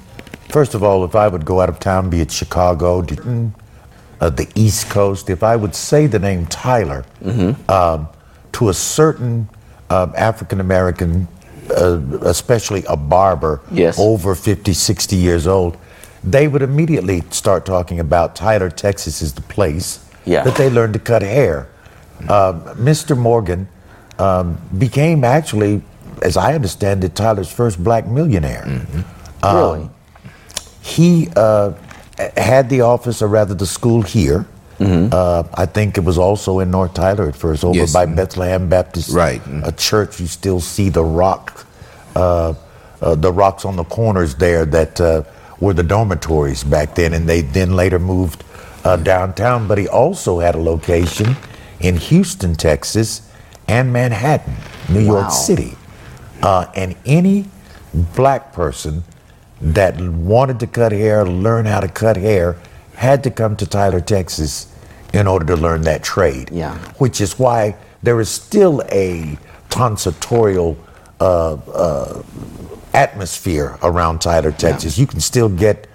first 0.51 0.73
of 0.75 0.83
all, 0.83 1.03
if 1.05 1.15
I 1.15 1.27
would 1.27 1.45
go 1.45 1.61
out 1.61 1.69
of 1.69 1.79
town, 1.79 2.09
be 2.09 2.21
it 2.21 2.31
Chicago, 2.31 3.01
Dayton, 3.01 3.53
uh, 4.19 4.29
the 4.29 4.47
East 4.55 4.89
Coast, 4.89 5.29
if 5.29 5.43
I 5.43 5.55
would 5.55 5.73
say 5.75 6.07
the 6.07 6.19
name 6.19 6.45
Tyler 6.47 7.05
um, 7.69 8.07
to 8.53 8.69
a 8.69 8.73
certain 8.73 9.49
um, 9.89 10.13
African 10.15 10.59
American, 10.59 11.27
uh, 11.75 11.99
especially 12.23 12.83
a 12.87 12.95
barber 12.97 13.61
Yes. 13.71 13.97
over 13.99 14.35
50, 14.35 14.73
60 14.73 15.15
years 15.15 15.47
old, 15.47 15.77
they 16.23 16.47
would 16.47 16.61
immediately 16.61 17.23
start 17.31 17.65
talking 17.65 17.99
about 17.99 18.35
Tyler, 18.35 18.69
Texas 18.69 19.21
is 19.21 19.33
the 19.33 19.41
place 19.41 20.05
Yeah. 20.25 20.43
that 20.43 20.55
they 20.55 20.69
learned 20.69 20.93
to 20.93 20.99
cut 20.99 21.23
hair. 21.23 21.67
Um, 22.29 22.61
Mr. 22.77 23.17
Morgan 23.17 23.67
um, 24.19 24.59
became 24.77 25.23
actually, 25.23 25.81
as 26.21 26.37
I 26.37 26.53
understand 26.53 27.03
it, 27.03 27.15
Tyler's 27.15 27.51
first 27.51 27.83
black 27.83 28.05
millionaire. 28.05 28.63
really? 29.43 29.89
He 30.81 31.29
uh, 31.35 31.71
had 32.37 32.69
the 32.69 32.81
office, 32.81 33.21
or 33.21 33.27
rather 33.27 33.53
the 33.53 33.65
school 33.65 34.01
here. 34.01 34.45
Uh, 34.79 35.43
I 35.53 35.67
think 35.67 35.99
it 35.99 36.03
was 36.03 36.17
also 36.17 36.57
in 36.57 36.71
North 36.71 36.95
Tyler 36.95 37.27
at 37.29 37.35
first, 37.35 37.63
over 37.63 37.77
Yes. 37.77 37.93
by 37.93 38.07
Bethlehem 38.07 38.67
Baptist 38.67 39.11
Right. 39.11 39.39
a 39.63 39.71
church. 39.71 40.19
You 40.19 40.25
still 40.25 40.59
see 40.59 40.89
the 40.89 41.03
rock, 41.03 41.67
uh, 42.15 42.55
uh, 42.99 43.13
the 43.13 43.31
rocks 43.31 43.63
on 43.63 43.75
the 43.75 43.83
corners 43.83 44.33
there 44.35 44.65
that 44.65 44.99
uh, 44.99 45.21
were 45.59 45.73
the 45.73 45.83
dormitories 45.83 46.63
back 46.63 46.95
then, 46.95 47.13
and 47.13 47.29
they 47.29 47.41
then 47.41 47.75
later 47.75 47.99
moved 47.99 48.43
uh, 48.83 48.95
downtown. 48.97 49.67
But 49.67 49.77
he 49.77 49.87
also 49.87 50.39
had 50.39 50.55
a 50.55 50.59
location 50.61 51.35
in 51.79 51.97
Houston, 51.97 52.55
Texas, 52.55 53.21
and 53.67 53.93
Manhattan, 53.93 54.55
New 54.89 55.05
Wow. 55.07 55.19
York 55.19 55.31
City. 55.31 55.75
Uh, 56.41 56.65
and 56.75 56.95
any 57.05 57.45
black 58.15 58.51
person 58.51 59.03
that 59.61 59.99
wanted 60.01 60.59
to 60.59 60.67
cut 60.67 60.91
hair, 60.91 61.25
learn 61.25 61.65
how 61.65 61.79
to 61.79 61.87
cut 61.87 62.17
hair, 62.17 62.57
had 62.95 63.23
to 63.23 63.31
come 63.31 63.55
to 63.57 63.65
Tyler, 63.65 64.01
Texas 64.01 64.73
in 65.13 65.27
order 65.27 65.45
to 65.45 65.55
learn 65.55 65.81
that 65.81 66.03
trade. 66.03 66.49
Yeah. 66.51 66.77
Which 66.97 67.21
is 67.21 67.37
why 67.37 67.75
there 68.03 68.19
is 68.19 68.29
still 68.29 68.81
a 68.91 69.37
tonsorial 69.69 70.77
uh, 71.19 71.53
uh, 71.53 72.23
atmosphere 72.93 73.77
around 73.83 74.19
Tyler, 74.19 74.51
Texas. 74.51 74.97
You 74.97 75.07
can 75.07 75.19
still 75.19 75.49
get 75.49 75.87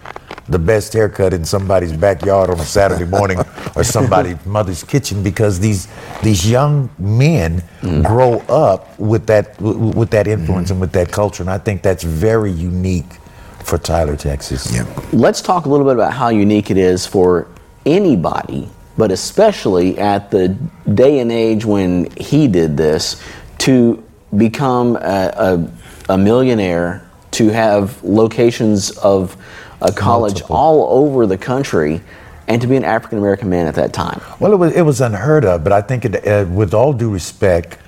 the 0.49 0.59
best 0.59 0.93
haircut 0.93 1.33
in 1.33 1.45
somebody's 1.45 1.93
backyard 1.93 2.51
on 2.51 2.61
a 2.61 2.65
Saturday 2.65 3.05
morning 3.05 3.39
or 3.75 3.83
somebody's 3.83 4.45
mother's 4.47 4.85
kitchen 4.85 5.23
because 5.23 5.59
these 5.59 5.89
these 6.23 6.49
young 6.49 6.89
men 6.99 7.63
grow 8.05 8.39
up 8.49 8.97
with 8.99 9.27
that 9.27 9.61
with 9.61 10.11
that 10.11 10.29
influence 10.29 10.71
and 10.71 10.81
with 10.81 10.93
that 10.93 11.11
culture 11.11 11.43
and 11.43 11.51
I 11.51 11.59
think 11.59 11.83
that's 11.83 12.05
very 12.05 12.53
unique 12.53 13.19
for 13.67 13.79
Tyler, 13.79 14.17
Texas. 14.17 14.73
Let's 15.13 15.41
talk 15.41 15.67
a 15.67 15.69
little 15.69 15.85
bit 15.85 15.95
about 15.95 16.13
how 16.13 16.29
unique 16.29 16.71
it 16.71 16.77
is 16.77 17.05
for 17.05 17.49
anybody, 17.85 18.71
but 18.97 19.11
especially 19.11 19.99
at 19.99 20.31
the 20.31 20.49
day 20.95 21.19
and 21.19 21.33
age 21.33 21.65
when 21.65 22.09
he 22.17 22.47
did 22.47 22.77
this, 22.77 23.21
to 23.59 24.03
become 24.37 24.97
a, 24.97 24.99
a, 26.09 26.13
a 26.15 26.19
millionaire, 26.19 27.09
to 27.33 27.49
have 27.49 28.03
locations 28.05 28.93
of 28.99 29.37
a 29.81 29.93
college 29.93 30.35
Multiple. 30.35 30.57
all 30.57 31.05
over 31.05 31.27
the 31.27 31.37
country, 31.37 32.01
and 32.47 32.63
to 32.63 32.69
be 32.69 32.77
an 32.77 32.85
African 32.85 33.19
American 33.19 33.51
man 33.51 33.67
at 33.67 33.75
that 33.75 33.93
time. 33.93 34.21
Well, 34.39 34.53
it 34.53 34.57
was 34.57 34.73
it 34.75 34.83
was 34.83 35.01
unheard 35.01 35.45
of, 35.45 35.65
but 35.65 35.73
I 35.73 35.83
think, 35.83 36.05
it, 36.05 36.27
uh, 36.27 36.47
with 36.49 36.73
all 36.73 36.93
due 36.93 37.11
respect, 37.11 37.79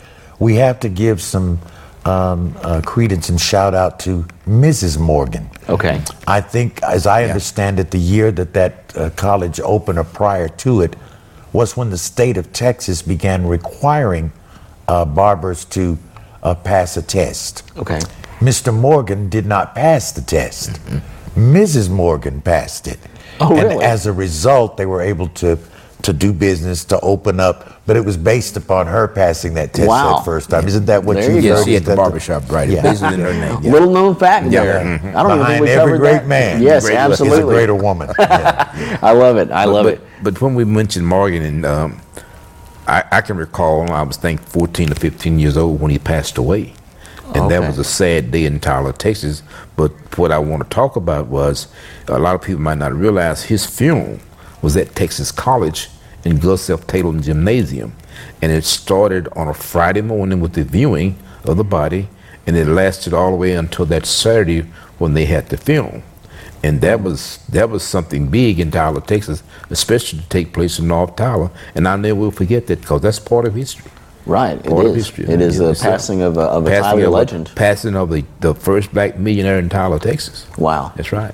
we 0.40 0.56
have 0.56 0.80
to 0.80 0.88
give 0.88 1.22
some 1.22 1.60
um, 2.08 2.56
uh, 2.62 2.80
credence 2.80 3.28
and 3.28 3.40
shout 3.40 3.74
out 3.74 4.00
to 4.00 4.24
Mrs. 4.46 4.98
Morgan. 4.98 5.50
Okay. 5.68 6.02
I 6.26 6.40
think, 6.40 6.82
as 6.82 7.06
I 7.06 7.24
understand 7.24 7.78
it, 7.78 7.90
the 7.90 7.98
year 7.98 8.32
that 8.32 8.54
that 8.54 8.96
uh, 8.96 9.10
college 9.10 9.60
opened 9.60 9.98
or 9.98 10.04
prior 10.04 10.48
to 10.48 10.80
it 10.80 10.96
was 11.52 11.76
when 11.76 11.90
the 11.90 11.98
state 11.98 12.36
of 12.36 12.52
Texas 12.52 13.02
began 13.02 13.46
requiring 13.46 14.32
uh, 14.86 15.04
barbers 15.04 15.64
to 15.66 15.98
uh, 16.42 16.54
pass 16.54 16.96
a 16.96 17.02
test. 17.02 17.70
Okay. 17.76 18.00
Mr. 18.38 18.74
Morgan 18.74 19.28
did 19.28 19.44
not 19.44 19.74
pass 19.74 20.12
the 20.12 20.22
test. 20.22 20.80
Mrs. 21.34 21.90
Morgan 21.90 22.40
passed 22.40 22.86
it. 22.86 22.98
Oh, 23.40 23.56
and 23.56 23.68
really? 23.68 23.84
as 23.84 24.06
a 24.06 24.12
result, 24.12 24.76
they 24.76 24.86
were 24.86 25.02
able 25.02 25.28
to 25.28 25.58
to 26.02 26.12
do 26.12 26.32
business, 26.32 26.84
to 26.86 27.00
open 27.00 27.40
up, 27.40 27.80
but 27.86 27.96
it 27.96 28.04
was 28.04 28.16
based 28.16 28.56
upon 28.56 28.86
her 28.86 29.08
passing 29.08 29.54
that 29.54 29.72
test 29.74 29.88
Wow. 29.88 30.16
that 30.18 30.24
first 30.24 30.48
time. 30.48 30.66
Isn't 30.66 30.86
that 30.86 31.02
what 31.04 31.16
There 31.16 31.30
you 31.32 31.40
you 31.40 31.54
heard? 31.54 31.66
Yes, 31.66 31.80
at 31.80 31.84
the 31.86 31.96
barbershop, 31.96 32.50
right? 32.50 32.68
Yeah. 32.68 32.82
Basically 32.82 33.14
in 33.14 33.20
her 33.20 33.32
name. 33.46 33.58
yeah. 33.62 33.72
Little 33.72 33.90
known 33.90 34.14
fact 34.14 34.46
Yeah. 34.46 34.64
there. 34.64 34.80
Mhm. 34.84 35.14
I 35.14 35.22
don't 35.22 35.38
Behind 35.38 35.46
think 35.54 35.60
we 35.62 35.70
every 35.70 35.98
great 35.98 36.12
that. 36.12 36.26
man, 36.28 36.62
Yes, 36.62 36.84
Great- 36.84 36.98
is 37.10 37.20
a 37.20 37.24
is 37.24 37.38
a 37.38 37.42
greater 37.42 37.74
woman. 37.74 38.10
Yeah. 38.18 38.98
I 39.02 39.12
love 39.12 39.36
it. 39.38 39.50
I 39.50 39.64
But- 39.66 39.72
love 39.72 39.84
but, 39.84 39.94
it. 39.94 40.00
But 40.22 40.40
when 40.40 40.54
we 40.54 40.64
mentioned 40.64 41.06
Morgan, 41.06 41.42
and 41.42 41.66
um, 41.66 42.00
I, 42.86 43.02
I 43.10 43.20
can 43.20 43.36
recall, 43.36 43.90
I 43.90 44.02
was 44.02 44.16
think 44.16 44.40
14 44.40 44.92
or 44.92 44.94
15 44.94 45.38
years 45.38 45.56
old 45.56 45.80
when 45.80 45.90
he 45.90 45.98
passed 45.98 46.38
away, 46.38 46.72
and 47.34 47.50
that 47.50 47.60
was 47.66 47.78
a 47.78 47.84
sad 47.84 48.30
day 48.30 48.44
in 48.46 48.60
Tyler, 48.60 48.92
Texas. 48.92 49.42
But 49.76 49.90
what 50.16 50.32
I 50.32 50.38
want 50.38 50.62
to 50.62 50.68
talk 50.74 50.96
about 50.96 51.26
was 51.26 51.66
a 52.06 52.18
lot 52.18 52.34
of 52.34 52.40
people 52.42 52.62
might 52.62 52.78
not 52.78 52.94
realize 52.94 53.42
his 53.44 53.66
funeral 53.66 54.18
was 54.62 54.76
at 54.76 54.94
Texas 54.94 55.30
College 55.32 55.88
in 56.24 56.38
Gus 56.38 56.68
F. 56.70 56.86
Taylor 56.86 57.18
Gymnasium, 57.20 57.92
and 58.42 58.50
it 58.52 58.64
started 58.64 59.28
on 59.36 59.48
a 59.48 59.54
Friday 59.54 60.00
morning 60.02 60.40
with 60.40 60.54
the 60.54 60.64
viewing 60.64 61.16
of 61.44 61.56
the 61.56 61.64
body, 61.64 62.08
and 62.46 62.56
it 62.56 62.66
lasted 62.66 63.14
all 63.14 63.30
the 63.30 63.36
way 63.36 63.52
until 63.52 63.86
that 63.86 64.04
Saturday 64.06 64.62
when 64.98 65.14
they 65.14 65.26
had 65.26 65.48
the 65.48 65.56
film. 65.56 66.02
and 66.64 66.80
that 66.80 67.00
was 67.00 67.38
that 67.48 67.70
was 67.70 67.84
something 67.84 68.26
big 68.28 68.58
in 68.58 68.70
Tyler, 68.72 69.00
Texas, 69.00 69.44
especially 69.70 70.18
to 70.18 70.28
take 70.28 70.52
place 70.52 70.80
in 70.80 70.88
North 70.88 71.14
Tyler. 71.14 71.50
And 71.76 71.86
I 71.86 71.94
never 71.94 72.16
will 72.16 72.32
forget 72.32 72.66
that 72.66 72.80
because 72.80 73.00
that's 73.02 73.20
part 73.20 73.46
of 73.46 73.54
history. 73.54 73.90
Right. 74.26 74.62
Part 74.64 74.84
It 74.86 74.90
of 74.90 74.96
is. 74.96 75.06
history. 75.06 75.32
It 75.32 75.40
is 75.40 75.58
the 75.58 75.70
a- 75.70 75.74
passing 75.76 76.20
of 76.20 76.36
a, 76.36 76.40
of 76.40 76.66
a 76.66 76.70
Passing 76.70 76.82
Tyler 76.82 77.02
of 77.02 77.08
a- 77.12 77.16
legend. 77.16 77.52
passing 77.54 77.94
of 77.94 78.10
the, 78.10 78.24
the 78.40 78.54
first 78.56 78.92
black 78.92 79.16
millionaire 79.18 79.58
in 79.60 79.68
Tyler, 79.68 80.00
Texas. 80.00 80.46
Wow. 80.58 80.92
That's 80.96 81.12
right. 81.12 81.32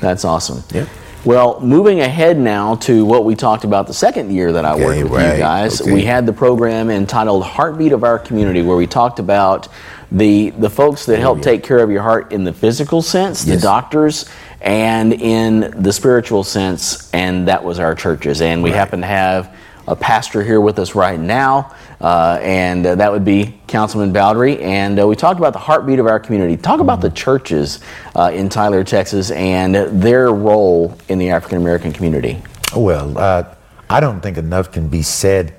That's 0.00 0.26
awesome. 0.26 0.62
Yep. 0.74 0.88
Well, 1.24 1.60
moving 1.60 2.00
ahead 2.00 2.38
now 2.38 2.76
to 2.76 3.04
what 3.04 3.24
we 3.24 3.34
talked 3.34 3.64
about 3.64 3.88
the 3.88 3.94
second 3.94 4.30
year 4.32 4.52
that 4.52 4.64
I 4.64 4.74
Okay, 4.74 4.84
worked 4.84 5.02
with 5.10 5.12
right. 5.22 5.32
you 5.34 5.38
guys. 5.38 5.80
Okay. 5.80 5.92
We 5.92 6.04
had 6.04 6.24
the 6.24 6.32
program 6.32 6.88
entitled 6.88 7.42
Heartbeat 7.44 7.92
of 7.92 8.04
Our 8.04 8.18
Community 8.18 8.62
where 8.62 8.76
we 8.76 8.86
talked 8.86 9.18
about 9.18 9.68
the 10.12 10.50
the 10.50 10.70
folks 10.70 11.04
that 11.06 11.18
help 11.18 11.42
take 11.42 11.64
care 11.64 11.78
of 11.78 11.90
your 11.90 12.02
heart 12.02 12.32
in 12.32 12.44
the 12.44 12.52
physical 12.52 13.02
sense, 13.02 13.42
the 13.42 13.56
doctors, 13.56 14.26
and 14.60 15.12
in 15.12 15.82
the 15.82 15.92
spiritual 15.92 16.44
sense, 16.44 17.10
and 17.12 17.48
that 17.48 17.64
was 17.64 17.80
our 17.80 17.96
churches. 17.96 18.40
And 18.40 18.62
we 18.62 18.70
happen 18.70 19.00
to 19.00 19.06
have 19.08 19.52
a 19.88 19.96
pastor 19.96 20.44
here 20.44 20.60
with 20.60 20.78
us 20.78 20.94
right 20.94 21.18
now, 21.18 21.74
uh, 22.00 22.38
and 22.42 22.86
uh, 22.86 22.94
that 22.94 23.10
would 23.10 23.24
be 23.24 23.58
Councilman 23.66 24.12
Bowdre. 24.12 24.60
And 24.60 25.00
uh, 25.00 25.06
we 25.06 25.16
talked 25.16 25.38
about 25.38 25.52
the 25.52 25.58
heartbeat 25.58 25.98
of 25.98 26.06
our 26.06 26.20
community. 26.20 26.56
Talk 26.56 26.80
about 26.80 27.00
the 27.00 27.10
churches 27.10 27.80
uh, 28.14 28.30
in 28.34 28.48
Tyler, 28.48 28.84
Texas, 28.84 29.30
and 29.30 29.74
their 30.02 30.32
role 30.32 30.96
in 31.08 31.18
the 31.18 31.30
African 31.30 31.58
American 31.58 31.92
community. 31.92 32.42
Well, 32.74 33.16
uh, 33.16 33.54
I 33.88 34.00
don't 34.00 34.20
think 34.20 34.36
enough 34.36 34.72
can 34.72 34.88
be 34.88 35.02
said 35.02 35.54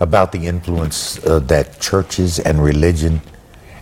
about 0.00 0.32
the 0.32 0.46
influence 0.46 1.24
uh, 1.24 1.38
that 1.40 1.80
churches 1.80 2.38
and 2.38 2.62
religion 2.62 3.20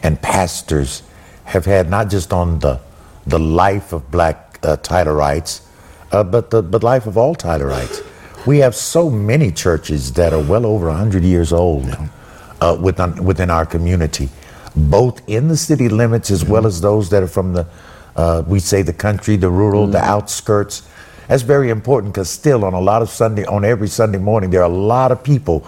and 0.02 0.20
pastors 0.20 1.02
have 1.44 1.64
had, 1.64 1.90
not 1.90 2.08
just 2.08 2.32
on 2.32 2.58
the 2.60 2.80
the 3.24 3.38
life 3.38 3.92
of 3.92 4.10
black 4.10 4.60
Tylerites, 4.62 5.60
but 6.10 6.50
the 6.50 6.62
but 6.62 6.82
life 6.82 7.06
of 7.06 7.16
all 7.16 7.34
Tylerites. 7.34 8.04
We 8.44 8.58
have 8.58 8.74
so 8.74 9.08
many 9.08 9.52
churches 9.52 10.12
that 10.14 10.32
are 10.32 10.42
well 10.42 10.66
over 10.66 10.86
100 10.88 11.22
years 11.22 11.52
old 11.52 11.88
uh, 12.60 12.76
within, 12.80 13.24
within 13.24 13.50
our 13.50 13.64
community, 13.64 14.30
both 14.74 15.22
in 15.28 15.46
the 15.46 15.56
city 15.56 15.88
limits 15.88 16.30
as 16.30 16.44
well 16.44 16.66
as 16.66 16.80
those 16.80 17.08
that 17.10 17.22
are 17.22 17.28
from 17.28 17.52
the, 17.52 17.66
uh, 18.16 18.42
we 18.46 18.58
say 18.58 18.82
the 18.82 18.92
country, 18.92 19.36
the 19.36 19.48
rural, 19.48 19.86
the 19.86 19.98
outskirts. 20.02 20.88
That's 21.28 21.42
very 21.42 21.70
important 21.70 22.14
because 22.14 22.28
still 22.28 22.64
on 22.64 22.74
a 22.74 22.80
lot 22.80 23.00
of 23.00 23.10
Sunday, 23.10 23.44
on 23.44 23.64
every 23.64 23.88
Sunday 23.88 24.18
morning, 24.18 24.50
there 24.50 24.62
are 24.62 24.70
a 24.70 24.74
lot 24.74 25.12
of 25.12 25.22
people 25.22 25.66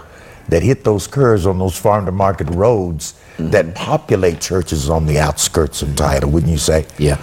that 0.48 0.62
hit 0.62 0.82
those 0.84 1.06
curves 1.06 1.46
on 1.46 1.58
those 1.58 1.78
farm 1.78 2.06
to 2.06 2.12
market 2.12 2.48
roads 2.50 3.14
that 3.38 3.74
populate 3.74 4.40
churches 4.40 4.90
on 4.90 5.06
the 5.06 5.18
outskirts 5.18 5.80
of 5.80 5.94
Tyler, 5.96 6.26
wouldn't 6.26 6.50
you 6.50 6.58
say? 6.58 6.86
Yeah. 6.98 7.16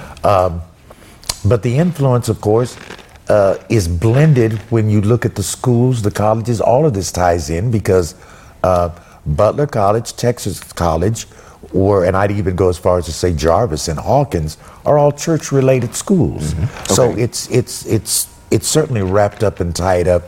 But 1.45 1.63
the 1.63 1.77
influence, 1.77 2.29
of 2.29 2.41
course, 2.41 2.77
uh, 3.31 3.55
is 3.69 3.87
blended 3.87 4.53
when 4.75 4.89
you 4.89 4.99
look 5.01 5.25
at 5.25 5.35
the 5.35 5.43
schools, 5.43 6.01
the 6.01 6.11
colleges. 6.11 6.59
All 6.61 6.85
of 6.85 6.93
this 6.93 7.11
ties 7.11 7.49
in 7.49 7.71
because 7.71 8.15
uh, 8.63 8.89
Butler 9.25 9.67
College, 9.67 10.09
Texas 10.15 10.59
College, 10.73 11.27
or 11.73 12.03
and 12.05 12.17
I'd 12.17 12.31
even 12.31 12.55
go 12.55 12.67
as 12.69 12.77
far 12.77 12.97
as 12.99 13.05
to 13.05 13.13
say 13.13 13.33
Jarvis 13.33 13.87
and 13.87 13.97
Hawkins 13.99 14.57
are 14.85 14.97
all 14.97 15.11
church-related 15.11 15.95
schools. 15.95 16.53
So 16.87 17.11
Okay. 17.11 17.21
it's 17.23 17.47
it's 17.49 17.85
it's 17.85 18.27
it's 18.55 18.67
certainly 18.67 19.01
wrapped 19.01 19.43
up 19.43 19.59
and 19.61 19.73
tied 19.75 20.07
up 20.15 20.23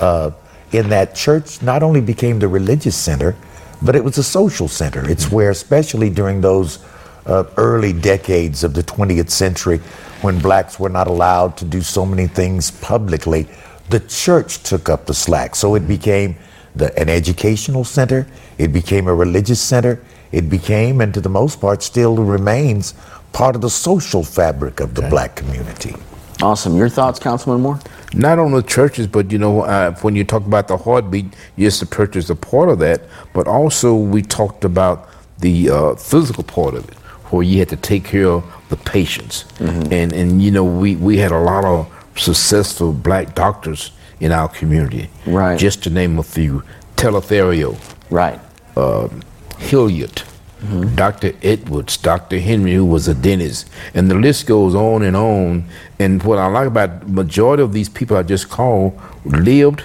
uh, 0.00 0.30
in 0.72 0.88
that 0.90 1.14
church. 1.16 1.60
Not 1.62 1.82
only 1.82 2.00
became 2.00 2.38
the 2.38 2.48
religious 2.48 2.94
center, 2.96 3.34
but 3.82 3.96
it 3.96 4.04
was 4.04 4.18
a 4.18 4.22
social 4.22 4.68
center. 4.68 5.02
It's 5.10 5.26
where, 5.32 5.50
especially 5.50 6.10
during 6.10 6.40
those 6.40 6.78
uh, 7.26 7.44
early 7.56 7.92
decades 7.92 8.64
of 8.64 8.74
the 8.74 8.82
20th 8.82 9.30
century, 9.30 9.78
when 10.22 10.38
blacks 10.38 10.78
were 10.78 10.88
not 10.88 11.06
allowed 11.06 11.56
to 11.58 11.64
do 11.64 11.80
so 11.80 12.04
many 12.04 12.26
things 12.26 12.70
publicly, 12.70 13.46
the 13.90 14.00
church 14.00 14.62
took 14.62 14.88
up 14.88 15.06
the 15.06 15.14
slack. 15.14 15.54
So 15.54 15.74
it 15.74 15.86
became 15.86 16.36
the, 16.74 16.98
an 16.98 17.08
educational 17.08 17.84
center, 17.84 18.26
it 18.58 18.72
became 18.72 19.08
a 19.08 19.14
religious 19.14 19.60
center, 19.60 20.02
it 20.32 20.48
became, 20.50 21.00
and 21.00 21.14
to 21.14 21.20
the 21.20 21.28
most 21.28 21.60
part, 21.60 21.82
still 21.82 22.16
remains 22.16 22.94
part 23.32 23.54
of 23.54 23.62
the 23.62 23.70
social 23.70 24.22
fabric 24.22 24.80
of 24.80 24.94
the 24.94 25.02
black 25.02 25.36
community. 25.36 25.94
Awesome. 26.42 26.76
Your 26.76 26.88
thoughts, 26.88 27.18
Councilman 27.18 27.60
Moore? 27.60 27.78
Not 28.12 28.38
on 28.38 28.52
the 28.52 28.62
churches, 28.62 29.06
but 29.06 29.30
you 29.30 29.38
know, 29.38 29.62
uh, 29.62 29.92
when 29.96 30.14
you 30.14 30.24
talk 30.24 30.44
about 30.46 30.68
the 30.68 30.76
heartbeat, 30.76 31.26
yes, 31.56 31.80
the 31.80 31.86
church 31.86 32.16
is 32.16 32.30
a 32.30 32.36
part 32.36 32.68
of 32.68 32.78
that, 32.80 33.02
but 33.32 33.46
also 33.46 33.94
we 33.94 34.22
talked 34.22 34.64
about 34.64 35.08
the 35.38 35.70
uh, 35.70 35.94
physical 35.96 36.44
part 36.44 36.74
of 36.74 36.88
it, 36.88 36.96
where 37.30 37.42
you 37.42 37.58
had 37.58 37.68
to 37.70 37.76
take 37.76 38.04
care 38.04 38.28
of 38.28 38.44
the 38.68 38.76
patients, 38.76 39.44
mm-hmm. 39.58 39.92
and 39.92 40.12
and 40.12 40.42
you 40.42 40.50
know, 40.50 40.64
we 40.64 40.96
we 40.96 41.18
had 41.18 41.32
a 41.32 41.38
lot 41.38 41.64
of 41.64 41.90
successful 42.16 42.92
black 42.92 43.34
doctors 43.34 43.92
in 44.20 44.32
our 44.32 44.48
community, 44.48 45.10
Right. 45.26 45.58
Just 45.58 45.82
to 45.84 45.90
name 45.90 46.18
a 46.18 46.22
few: 46.22 46.62
Teletherio, 46.96 47.76
Right. 48.10 48.40
Um, 48.76 49.22
Hilliard, 49.58 50.22
mm-hmm. 50.62 50.94
Dr. 50.94 51.32
Edwards, 51.42 51.96
Dr. 51.96 52.38
Henry, 52.40 52.74
who 52.74 52.84
was 52.84 53.08
a 53.08 53.14
dentist, 53.14 53.68
and 53.94 54.10
the 54.10 54.14
list 54.14 54.46
goes 54.46 54.74
on 54.74 55.02
and 55.02 55.16
on. 55.16 55.64
And 55.98 56.22
what 56.22 56.38
I 56.38 56.46
like 56.46 56.66
about 56.66 57.08
majority 57.08 57.62
of 57.62 57.72
these 57.72 57.88
people 57.88 58.16
I 58.16 58.22
just 58.22 58.50
called 58.50 59.00
lived 59.24 59.84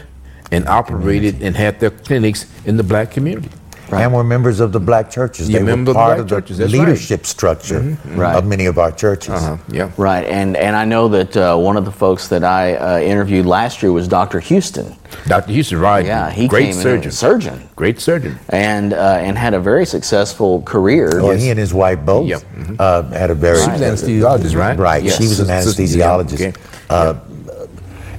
and 0.51 0.67
operated 0.67 1.41
and 1.41 1.55
had 1.55 1.79
their 1.79 1.91
clinics 1.91 2.45
in 2.65 2.77
the 2.77 2.83
black 2.83 3.11
community. 3.11 3.49
Right. 3.91 4.03
And 4.03 4.13
were 4.13 4.23
members 4.23 4.59
of 4.59 4.71
the 4.71 4.79
black 4.79 5.09
churches. 5.09 5.49
Yeah, 5.49 5.59
they 5.63 5.73
were 5.73 5.83
part 5.85 5.95
black 5.95 6.19
of 6.19 6.29
the 6.29 6.35
churches, 6.35 6.57
that's 6.59 6.71
right. 6.73 6.79
leadership 6.79 7.25
structure 7.25 7.97
Right. 8.05 8.35
of 8.35 8.45
many 8.45 8.67
of 8.67 8.77
our 8.77 8.91
churches. 8.91 9.33
Uh-huh. 9.33 9.57
Yeah. 9.71 9.91
Right, 9.97 10.25
and 10.27 10.55
and 10.57 10.75
I 10.75 10.85
know 10.85 11.07
that 11.09 11.35
uh, 11.35 11.57
one 11.57 11.75
of 11.77 11.85
the 11.85 11.91
folks 11.91 12.27
that 12.27 12.43
I 12.43 12.75
uh, 12.75 12.99
interviewed 12.99 13.45
last 13.47 13.81
year 13.81 13.91
was 13.91 14.07
Dr. 14.07 14.39
Houston. 14.39 14.95
Dr. 15.27 15.51
Houston, 15.53 15.79
right? 15.79 16.05
Yeah, 16.05 16.29
he 16.29 16.47
great 16.47 16.65
came 16.67 16.75
in 16.75 16.81
surgeon. 16.83 17.07
as 17.07 17.17
surgeon 17.17 17.69
Great 17.75 17.99
surgeon. 17.99 18.37
and 18.49 18.93
uh, 18.93 19.17
and 19.27 19.37
had 19.37 19.53
a 19.55 19.59
very 19.59 19.85
successful 19.85 20.61
career. 20.63 21.09
Well, 21.23 21.31
he 21.37 21.49
and 21.49 21.57
his 21.59 21.73
wife 21.73 21.99
both 22.05 22.27
Yep. 22.27 22.41
uh, 22.77 23.03
had 23.09 23.31
a 23.31 23.35
very 23.35 23.59
She 23.59 23.71
was 23.71 23.81
anesthesiologist, 23.81 24.55
right? 24.55 24.77
Right, 24.77 25.03
Yes. 25.03 25.17
she 25.17 25.23
was 25.27 25.39
an 25.39 25.47
Sis- 25.47 25.75
sis- 25.75 25.95
anesthesiologist. 25.95 26.39
yeah, 26.39 26.47
okay. 26.49 26.53
Uh, 26.89 27.13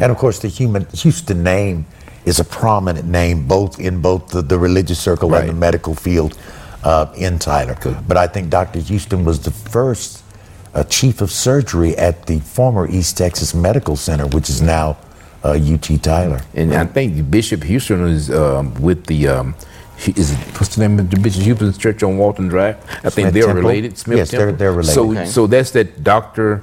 and 0.01 0.11
of 0.11 0.19
course, 0.19 0.39
the 0.41 0.49
human 0.49 0.87
Houston 0.95 1.43
name 1.45 1.85
is 2.25 2.39
a 2.39 2.45
prominent 2.45 3.07
name 3.09 3.47
both 3.47 3.79
in 3.81 4.01
both 4.01 4.29
the, 4.29 4.43
the 4.43 4.59
religious 4.59 4.99
circle 4.99 5.35
and 5.35 5.49
the 5.49 5.53
medical 5.55 5.95
field 5.95 6.37
uh, 6.85 7.13
in 7.17 7.39
Tyler. 7.39 7.77
But 8.07 8.17
I 8.17 8.27
think 8.27 8.51
Dr. 8.51 8.81
Houston 8.81 9.25
was 9.25 9.41
the 9.41 9.51
first 9.51 10.23
uh, 10.75 10.85
chief 10.85 11.21
of 11.21 11.31
surgery 11.31 11.97
at 11.97 12.27
the 12.27 12.39
former 12.41 12.89
East 12.89 13.17
Texas 13.19 13.55
Medical 13.55 13.97
Center, 13.97 14.27
which 14.27 14.49
is 14.51 14.61
now 14.63 14.97
uh, 15.45 15.53
UT 15.53 16.03
Tyler. 16.03 16.43
And 16.55 16.75
I 16.75 16.85
think 16.87 17.31
Bishop 17.31 17.63
Houston 17.65 18.07
is 18.09 18.31
um, 18.31 18.75
with 18.75 19.07
the. 19.07 19.29
Um, 19.29 19.55
he- 19.99 20.13
is 20.13 20.33
it, 20.33 20.39
what's 20.59 20.75
the 20.77 20.81
name 20.87 20.99
of 20.99 21.11
the 21.11 21.19
Bishop 21.19 21.43
Houston 21.43 21.73
church 21.75 22.03
on 22.03 22.17
Walton 22.19 22.49
Drive? 22.49 22.77
I 23.05 23.11
think 23.11 23.33
they're 23.33 23.45
Temple? 23.47 23.63
related. 23.63 23.99
Smith 23.99 24.19
Yes, 24.19 24.31
they're- 24.31 24.53
they're 24.53 24.73
related. 24.73 24.95
So, 24.95 25.11
Okay. 25.11 25.27
so 25.27 25.47
that's 25.47 25.73
that 25.73 26.03
Doctor 26.05 26.63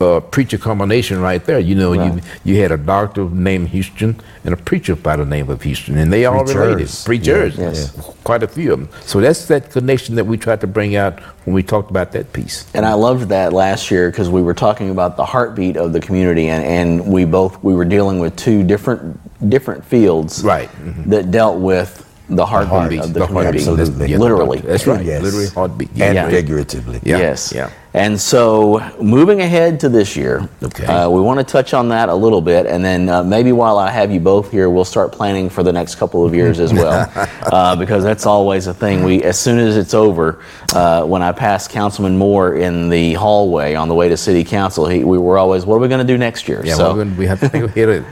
uh, 0.00 0.20
preacher 0.20 0.58
combination 0.58 1.20
right 1.20 1.44
there. 1.44 1.58
You 1.58 1.74
know, 1.74 1.92
you 1.92 2.20
you 2.44 2.60
had 2.60 2.72
a 2.72 2.76
doctor 2.76 3.24
named 3.30 3.68
Houston 3.68 4.20
and 4.44 4.54
a 4.54 4.56
preacher 4.56 4.94
by 4.96 5.16
the 5.16 5.24
name 5.24 5.48
of 5.50 5.62
Houston, 5.62 5.96
and 5.98 6.12
they 6.12 6.24
all 6.26 6.44
related. 6.44 6.90
Preachers. 7.04 7.56
Yeah. 7.56 7.66
Yes. 7.66 7.90
quite 8.24 8.42
a 8.42 8.48
few 8.48 8.72
of 8.72 8.80
them. 8.80 8.88
So 9.02 9.20
that's 9.20 9.46
that 9.46 9.70
connection 9.70 10.16
that 10.16 10.24
we 10.26 10.36
tried 10.36 10.60
to 10.62 10.66
bring 10.66 10.96
out 10.96 11.20
when 11.44 11.54
we 11.54 11.62
talked 11.62 11.90
about 11.90 12.10
that 12.12 12.32
piece. 12.32 12.66
And 12.74 12.84
I 12.84 12.94
loved 12.94 13.28
that 13.28 13.52
last 13.52 13.90
year 13.90 14.10
because 14.10 14.28
we 14.28 14.42
were 14.42 14.54
talking 14.54 14.90
about 14.90 15.16
the 15.16 15.24
heartbeat 15.24 15.76
of 15.76 15.92
the 15.92 16.00
community, 16.00 16.48
and, 16.48 16.64
and 16.64 17.12
we 17.12 17.24
both 17.24 17.62
we 17.62 17.74
were 17.74 17.84
dealing 17.84 18.18
with 18.18 18.34
two 18.36 18.62
different 18.64 19.20
different 19.48 19.84
fields, 19.84 20.42
Right. 20.42 20.68
Mhm. 20.82 21.04
that 21.10 21.30
dealt 21.30 21.58
with 21.60 22.02
the 22.28 22.44
heartbeat 22.44 22.70
heartbeat, 22.70 23.00
of 23.00 23.12
the, 23.14 23.20
the 23.20 23.26
community. 23.26 23.58
Absolutely. 23.58 24.08
Yeah, 24.10 24.18
literally. 24.18 24.58
That's 24.58 24.86
right. 24.86 25.04
Yes. 25.04 25.22
Literally 25.22 25.46
heartbeat. 25.48 25.90
and 25.90 26.14
Yeah. 26.14 26.28
figuratively. 26.28 26.98
Yeah. 27.04 27.18
Yes. 27.18 27.52
Yeah. 27.54 27.70
And 27.96 28.20
so, 28.20 28.78
moving 29.00 29.40
ahead 29.40 29.80
to 29.80 29.88
this 29.88 30.16
year, 30.16 30.46
Okay. 30.62 30.84
uh, 30.84 31.08
we 31.08 31.18
want 31.22 31.38
to 31.40 31.44
touch 31.44 31.72
on 31.72 31.88
that 31.88 32.10
a 32.10 32.14
little 32.14 32.42
bit, 32.42 32.66
and 32.66 32.84
then 32.84 33.08
uh, 33.08 33.22
maybe 33.22 33.52
while 33.52 33.78
I 33.78 33.90
have 33.90 34.12
you 34.12 34.20
both 34.20 34.50
here, 34.50 34.68
we'll 34.68 34.84
start 34.84 35.12
planning 35.12 35.48
for 35.48 35.62
the 35.62 35.72
next 35.72 35.94
couple 35.94 36.22
of 36.22 36.34
years 36.34 36.60
as 36.60 36.74
well, 36.74 37.10
uh, 37.50 37.74
because 37.74 38.04
that's 38.04 38.26
always 38.26 38.66
a 38.66 38.74
thing. 38.74 39.02
We, 39.02 39.22
as 39.22 39.40
soon 39.40 39.58
as 39.58 39.78
it's 39.78 39.94
over, 39.94 40.42
uh, 40.74 41.04
when 41.06 41.22
I 41.22 41.32
passed 41.32 41.70
Councilman 41.70 42.18
Moore 42.18 42.56
in 42.56 42.90
the 42.90 43.14
hallway 43.14 43.74
on 43.74 43.88
the 43.88 43.94
way 43.94 44.10
to 44.10 44.16
City 44.18 44.44
Council, 44.44 44.86
he, 44.86 45.02
we 45.02 45.16
were 45.16 45.38
always, 45.38 45.64
"What 45.64 45.76
are 45.76 45.80
we 45.80 45.88
going 45.88 46.06
to 46.06 46.12
do 46.12 46.18
next 46.18 46.48
year?" 46.48 46.60
Yeah, 46.66 46.74
so, 46.74 46.94
well, 46.96 47.06
we 47.16 47.26
have 47.26 47.40
to 47.40 47.48
think. 47.48 47.64
Think 47.64 47.76
ahead. 47.76 48.04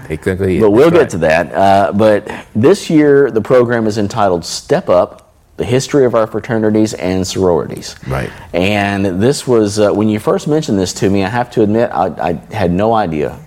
but 0.63 0.71
we'll 0.71 0.91
get 0.91 1.11
to 1.11 1.19
that. 1.19 1.53
Uh, 1.53 1.93
but 1.93 2.27
this 2.55 2.89
year, 2.89 3.31
the 3.31 3.43
program 3.43 3.87
is 3.87 3.99
entitled 3.99 4.47
Step 4.47 4.89
Up 4.89 5.24
The 5.57 5.65
History 5.65 6.05
of 6.05 6.15
Our 6.15 6.27
Fraternities 6.27 6.95
and 6.95 7.25
Sororities. 7.27 7.95
Right. 8.09 8.31
And 8.53 9.23
this 9.23 9.47
was, 9.47 9.79
uh, 9.79 9.93
when 9.93 10.09
you 10.09 10.19
first 10.19 10.49
mentioned 10.49 10.79
this 10.79 10.93
to 10.95 11.09
me, 11.09 11.23
I 11.23 11.29
have 11.29 11.51
to 11.53 11.63
admit, 11.63 11.91
I, 11.93 12.07
I 12.31 12.33
had 12.55 12.73
no 12.73 12.93
idea 12.93 13.39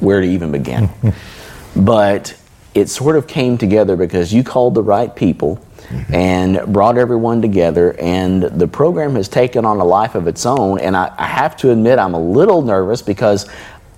where 0.00 0.20
to 0.20 0.26
even 0.26 0.52
begin. 0.52 0.88
but 1.76 2.36
it 2.74 2.88
sort 2.88 3.16
of 3.16 3.26
came 3.26 3.58
together 3.58 3.94
because 3.94 4.32
you 4.32 4.42
called 4.42 4.74
the 4.74 4.82
right 4.82 5.14
people. 5.14 5.64
And 6.08 6.60
brought 6.72 6.96
everyone 6.96 7.42
together, 7.42 7.94
and 8.00 8.42
the 8.42 8.66
program 8.66 9.14
has 9.16 9.28
taken 9.28 9.66
on 9.66 9.78
a 9.78 9.84
life 9.84 10.14
of 10.14 10.26
its 10.26 10.46
own. 10.46 10.80
And 10.80 10.96
I, 10.96 11.12
I 11.18 11.26
have 11.26 11.56
to 11.58 11.70
admit, 11.70 11.98
I'm 11.98 12.14
a 12.14 12.18
little 12.20 12.62
nervous 12.62 13.02
because 13.02 13.48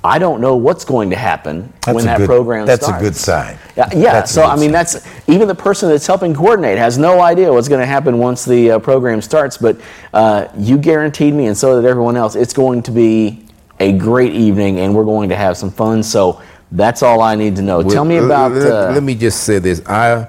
I 0.07 0.19
don't 0.19 0.41
know 0.41 0.57
what's 0.57 0.85
going 0.85 1.11
to 1.11 1.17
happen 1.17 1.73
That's 1.85 1.95
when 1.95 2.05
that 2.07 2.19
good- 2.19 2.27
program 2.29 2.67
that's 2.67 2.89
a 2.89 2.99
good 2.99 3.15
sign. 3.17 3.59
Yeah, 3.77 3.89
yeah. 3.95 4.25
So 4.25 4.43
I 4.43 4.55
mean, 4.57 4.65
sign. 4.67 4.73
that's 4.73 5.07
even 5.29 5.49
the 5.49 5.55
person 5.55 5.89
that's 5.89 6.07
helping 6.07 6.35
coordinate 6.35 6.79
has 6.79 6.97
no 6.97 7.21
idea 7.21 7.53
what's 7.53 7.69
going 7.69 7.81
to 7.81 7.87
happen 7.87 8.19
once 8.19 8.45
the 8.45 8.71
uh, 8.73 8.79
program 8.79 9.21
starts. 9.21 9.59
But 9.59 9.81
uh, 10.15 10.49
you 10.57 10.79
guaranteed 10.79 11.35
me, 11.35 11.47
and 11.47 11.57
so 11.57 11.81
did 11.81 11.89
everyone 11.89 12.17
else, 12.17 12.37
it's 12.37 12.53
going 12.55 12.83
to 12.85 12.91
be 12.91 13.45
a 13.81 13.93
great 13.93 14.33
evening, 14.33 14.79
and 14.81 14.95
we're 14.95 15.05
going 15.05 15.29
to 15.29 15.37
have 15.37 15.57
some 15.57 15.71
fun. 15.71 16.03
So 16.03 16.41
that's 16.73 17.03
all 17.03 17.21
I 17.21 17.35
need 17.35 17.57
to 17.57 17.63
know. 17.63 17.79
Well, 17.81 17.91
Tell 17.91 18.05
me 18.05 18.19
uh, 18.19 18.25
about. 18.25 18.53
Let, 18.53 18.73
Uh, 18.73 18.93
let 18.95 19.03
me 19.03 19.15
just 19.15 19.45
say 19.45 19.59
this. 19.59 19.83
I 19.87 20.29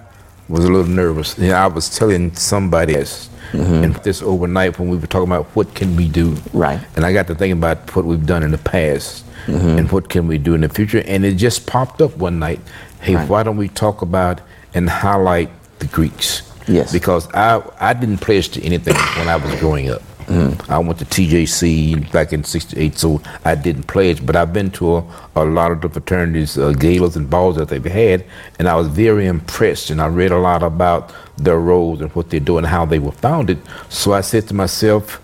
was 0.50 0.66
a 0.66 0.72
little 0.72 0.92
nervous. 0.92 1.38
You 1.38 1.50
know, 1.50 1.56
I 1.56 1.68
was 1.68 1.90
telling 1.98 2.34
somebody 2.36 2.96
else, 2.96 3.30
and 3.54 3.96
this 4.04 4.22
overnight 4.22 4.78
when 4.80 4.90
we 4.90 4.98
were 4.98 5.08
talking 5.08 5.28
about 5.32 5.46
what 5.56 5.74
can 5.76 5.96
we 5.96 6.08
do. 6.08 6.32
Mm-hmm. 6.32 6.58
Right. 6.58 6.80
And 6.96 7.06
I 7.06 7.14
got 7.14 7.28
to 7.28 7.36
thinking 7.36 7.58
about 7.58 7.96
what 7.96 8.06
we've 8.06 8.26
done 8.26 8.44
in 8.44 8.52
the 8.52 8.58
past 8.58 9.24
Mm-hmm. 9.46 9.78
and 9.78 9.92
what 9.92 10.10
can 10.10 10.28
we 10.28 10.38
do 10.38 10.56
in 10.56 10.62
the 10.62 10.68
future. 10.68 11.02
And 11.08 11.24
it 11.24 11.36
just 11.36 11.66
popped 11.68 12.02
up 12.02 12.18
one 12.18 12.38
night. 12.40 12.60
Hey, 13.00 13.16
Right. 13.16 13.30
why 13.30 13.44
don't 13.44 13.56
we 13.56 13.70
talk 13.70 14.02
about 14.02 14.42
and 14.74 14.90
highlight 14.90 15.50
the 15.80 15.86
Greeks? 15.88 16.42
Yes. 16.68 16.92
Because 16.92 17.30
I 17.34 17.62
I 17.80 17.94
didn't 17.94 18.18
pledge 18.18 18.50
to 18.50 18.62
anything 18.66 18.96
when 19.18 19.30
I 19.30 19.38
was 19.38 19.56
growing 19.62 19.90
up. 19.90 20.02
Mm-hmm. 20.28 20.70
I 20.70 20.80
went 20.80 21.00
to 21.00 21.06
TJC 21.06 22.12
back 22.12 22.34
in 22.34 22.44
'68, 22.44 22.98
so 22.98 23.22
I 23.46 23.56
didn't 23.56 23.84
pledge. 23.84 24.26
But 24.26 24.36
I've 24.36 24.52
been 24.52 24.72
to 24.72 24.98
a, 24.98 25.04
a 25.38 25.46
lot 25.46 25.72
of 25.72 25.80
the 25.80 25.90
fraternities, 25.90 26.58
uh, 26.58 26.74
galas 26.74 27.16
and 27.16 27.30
balls 27.30 27.56
that 27.56 27.70
they've 27.70 27.86
had, 27.86 28.26
and 28.60 28.68
I 28.68 28.76
was 28.76 28.88
very 28.90 29.28
impressed. 29.28 29.90
And 29.92 30.02
I 30.02 30.08
read 30.08 30.32
a 30.32 30.38
lot 30.40 30.64
about 30.64 31.14
their 31.38 31.60
roles 31.60 32.02
and 32.02 32.12
what 32.16 32.30
they 32.30 32.40
do 32.40 32.58
and 32.58 32.68
how 32.68 32.86
they 32.86 33.00
were 33.00 33.12
founded. 33.12 33.60
So 33.90 34.14
I 34.14 34.22
said 34.22 34.48
to 34.48 34.54
myself, 34.54 35.22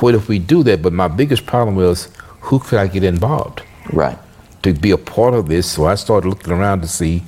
"What 0.00 0.14
if 0.14 0.28
we 0.28 0.38
do 0.38 0.62
that?" 0.64 0.82
But 0.82 0.92
my 0.92 1.08
biggest 1.08 1.46
problem 1.46 1.76
was, 1.76 2.08
who 2.40 2.58
could 2.58 2.78
I 2.78 2.86
get 2.86 3.04
involved? 3.04 3.62
right. 3.92 4.18
to 4.62 4.72
be 4.72 4.90
a 4.90 4.98
part 4.98 5.32
of 5.34 5.46
this. 5.48 5.64
So 5.70 5.86
I 5.86 5.94
started 5.94 6.28
looking 6.28 6.52
around 6.52 6.80
to 6.82 6.88
see, 6.88 7.22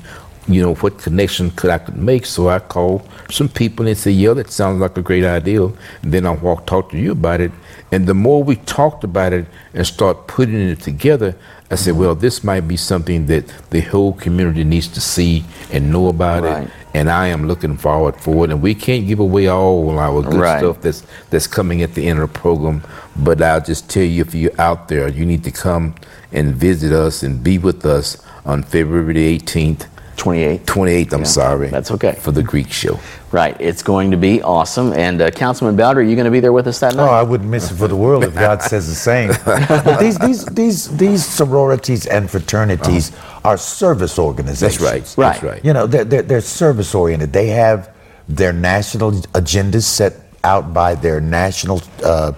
you 0.49 0.61
know, 0.61 0.75
what 0.75 0.99
connection 0.99 1.51
could 1.53 1.71
I 1.71 1.79
could 1.79 1.97
make. 1.97 2.27
So 2.27 2.49
I 2.49 2.59
called 2.59 3.03
some 3.31 3.49
people 3.49 3.87
and 3.87 3.97
said, 3.97 4.15
"Yeah, 4.15 4.33
that 4.35 4.51
sounds 4.51 4.81
like 4.81 4.97
a 4.99 5.03
great 5.03 5.25
idea." 5.25 5.63
And 6.03 6.13
then 6.15 6.27
I 6.27 6.33
walked 6.33 6.67
talk 6.67 6.91
to 6.91 6.99
you 6.99 7.13
about 7.13 7.41
it. 7.41 7.53
And 7.93 8.07
the 8.07 8.15
more 8.15 8.43
we 8.43 8.57
talked 8.57 9.05
about 9.05 9.33
it 9.33 9.47
and 9.73 9.87
start 9.87 10.27
putting 10.27 10.69
it 10.75 10.81
together, 10.81 11.35
I 11.71 11.77
said, 11.77 11.93
mm-hmm. 11.93 12.01
"Well, 12.01 12.15
this 12.17 12.43
might 12.43 12.67
be 12.67 12.77
something 12.77 13.27
that 13.27 13.45
the 13.71 13.81
whole 13.83 14.13
community 14.15 14.65
needs 14.65 14.89
to 14.89 15.01
see 15.01 15.45
and 15.73 15.93
know 15.93 16.09
about 16.09 16.43
Right. 16.43 16.65
it." 16.65 16.71
And 16.95 17.11
I 17.11 17.29
am 17.29 17.47
looking 17.47 17.77
forward 17.77 18.17
for 18.17 18.45
it. 18.45 18.51
And 18.51 18.63
we 18.63 18.75
can't 18.75 19.07
give 19.07 19.21
away 19.21 19.49
all 19.49 19.99
our 19.99 20.23
good 20.23 20.35
Right. 20.41 20.59
stuff 20.59 20.81
that's 20.81 21.03
that's 21.31 21.47
coming 21.47 21.83
at 21.83 21.95
the 21.95 22.07
end 22.09 22.19
of 22.21 22.33
the 22.33 22.39
program. 22.39 22.83
But 23.17 23.43
I'll 23.43 23.61
just 23.61 23.89
tell 23.91 24.03
you, 24.05 24.23
if 24.23 24.35
you're 24.35 24.59
out 24.61 24.89
there, 24.89 25.09
you 25.09 25.27
need 25.27 25.45
to 25.45 25.51
come 25.51 25.95
and 26.33 26.55
visit 26.55 26.93
us 26.93 27.23
and 27.23 27.43
be 27.43 27.59
with 27.59 27.85
us 27.85 28.17
on 28.47 28.63
February 28.63 29.13
the 29.15 29.39
18th, 29.39 29.87
28. 30.19 30.67
28th. 30.67 31.13
I'm 31.13 31.21
Yeah, 31.21 31.25
sorry. 31.25 31.69
that's 31.69 31.91
okay. 31.93 32.13
For 32.21 32.33
the 32.33 32.43
Greek 32.43 32.71
show. 32.71 32.99
Right. 33.33 33.57
It's 33.61 33.83
going 33.83 34.11
to 34.11 34.17
be 34.17 34.43
awesome. 34.43 34.93
And 34.93 35.21
uh, 35.23 35.31
Councilman 35.31 35.77
Bowdre, 35.77 35.97
are 35.97 36.03
you 36.03 36.17
going 36.17 36.25
to 36.25 36.31
be 36.31 36.41
there 36.41 36.53
with 36.53 36.67
us 36.67 36.81
that 36.81 36.95
night? 36.95 37.09
Oh. 37.09 37.13
I 37.13 37.23
wouldn't 37.23 37.49
miss 37.49 37.71
it 37.71 37.77
for 37.77 37.89
the 37.89 37.97
world 37.97 38.25
if 38.25 38.35
God 38.35 38.61
says 38.63 38.89
the 38.89 38.95
same. 38.95 39.31
But 39.47 40.01
these, 40.01 40.19
these, 40.19 40.45
these, 40.47 40.97
these 40.97 41.25
sororities 41.25 42.07
and 42.07 42.31
fraternities 42.31 43.13
are 43.45 43.57
service 43.57 44.19
organizations. 44.19 44.83
Uh-huh. 44.83 44.93
That's 44.99 45.17
right. 45.19 45.25
Right. 45.27 45.33
That's 45.33 45.43
right. 45.45 45.65
You 45.65 45.73
know, 45.73 45.87
they're, 45.87 46.05
they're, 46.05 46.23
they're 46.23 46.41
service 46.41 46.95
oriented. 46.95 47.33
They 47.33 47.49
have 47.49 47.95
their 48.29 48.53
national 48.53 49.13
agendas 49.33 49.85
set 49.85 50.15
out 50.45 50.73
by 50.75 50.95
their 50.95 51.21
national 51.21 51.81
uh, 52.05 52.33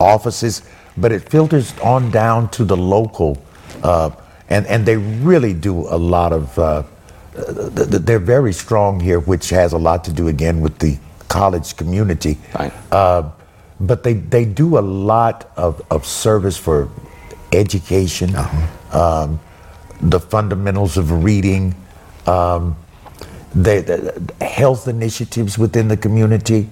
offices, 0.00 0.62
but 0.96 1.12
it 1.12 1.28
filters 1.28 1.78
on 1.80 2.10
down 2.10 2.48
to 2.50 2.64
the 2.64 2.76
local. 2.76 3.36
Uh, 3.82 4.10
and, 4.48 4.66
and 4.66 4.86
they 4.86 4.96
really 4.96 5.52
do 5.54 5.74
a 5.88 5.98
lot 5.98 6.32
of, 6.32 6.56
uh, 6.58 6.82
th- 6.82 6.84
th- 6.84 6.95
they're 7.36 8.18
very 8.18 8.52
strong 8.52 9.00
here, 9.00 9.20
which 9.20 9.50
has 9.50 9.72
a 9.72 9.78
lot 9.78 10.04
to 10.04 10.12
do 10.12 10.28
again 10.28 10.60
with 10.60 10.78
the 10.78 10.98
college 11.28 11.76
community. 11.76 12.38
Right. 12.58 12.72
Uh, 12.90 13.30
but 13.78 14.02
they, 14.02 14.14
they 14.14 14.44
do 14.44 14.78
a 14.78 14.80
lot 14.80 15.50
of, 15.56 15.82
of 15.90 16.06
service 16.06 16.56
for 16.56 16.88
education, 17.52 18.34
um, 18.92 19.38
the 20.00 20.20
fundamentals 20.20 20.96
of 20.96 21.24
reading, 21.24 21.74
um, 22.26 22.76
the, 23.54 24.30
the 24.38 24.44
health 24.44 24.88
initiatives 24.88 25.58
within 25.58 25.88
the 25.88 25.96
community, 25.96 26.68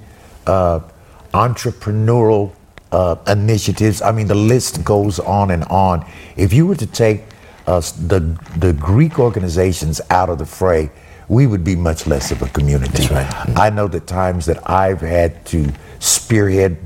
uh, 0.46 0.81
entrepreneurial 1.33 2.55
uh, 2.92 3.16
initiatives. 3.27 4.00
I 4.03 4.12
mean, 4.12 4.27
the 4.27 4.35
list 4.35 4.85
goes 4.85 5.18
on 5.18 5.50
and 5.50 5.64
on. 5.64 6.11
If 6.37 6.53
you 6.53 6.66
were 6.66 6.77
to 6.77 6.87
take 6.87 7.24
uh, 7.66 7.81
the 8.07 8.20
the 8.59 8.72
Greek 8.74 9.18
organizations 9.18 10.00
out 10.11 10.29
of 10.31 10.38
the 10.38 10.46
fray, 10.46 10.90
we 11.29 11.46
would 11.46 11.64
be 11.64 11.77
much 11.77 12.07
less 12.07 12.31
of 12.31 12.42
a 12.42 12.48
community. 12.48 13.07
Right. 13.09 13.33
I 13.59 13.70
know 13.70 13.88
the 13.88 14.00
times 14.00 14.46
that 14.46 14.68
I've 14.68 15.00
had 15.00 15.44
to 15.46 15.72
spearhead 15.98 16.77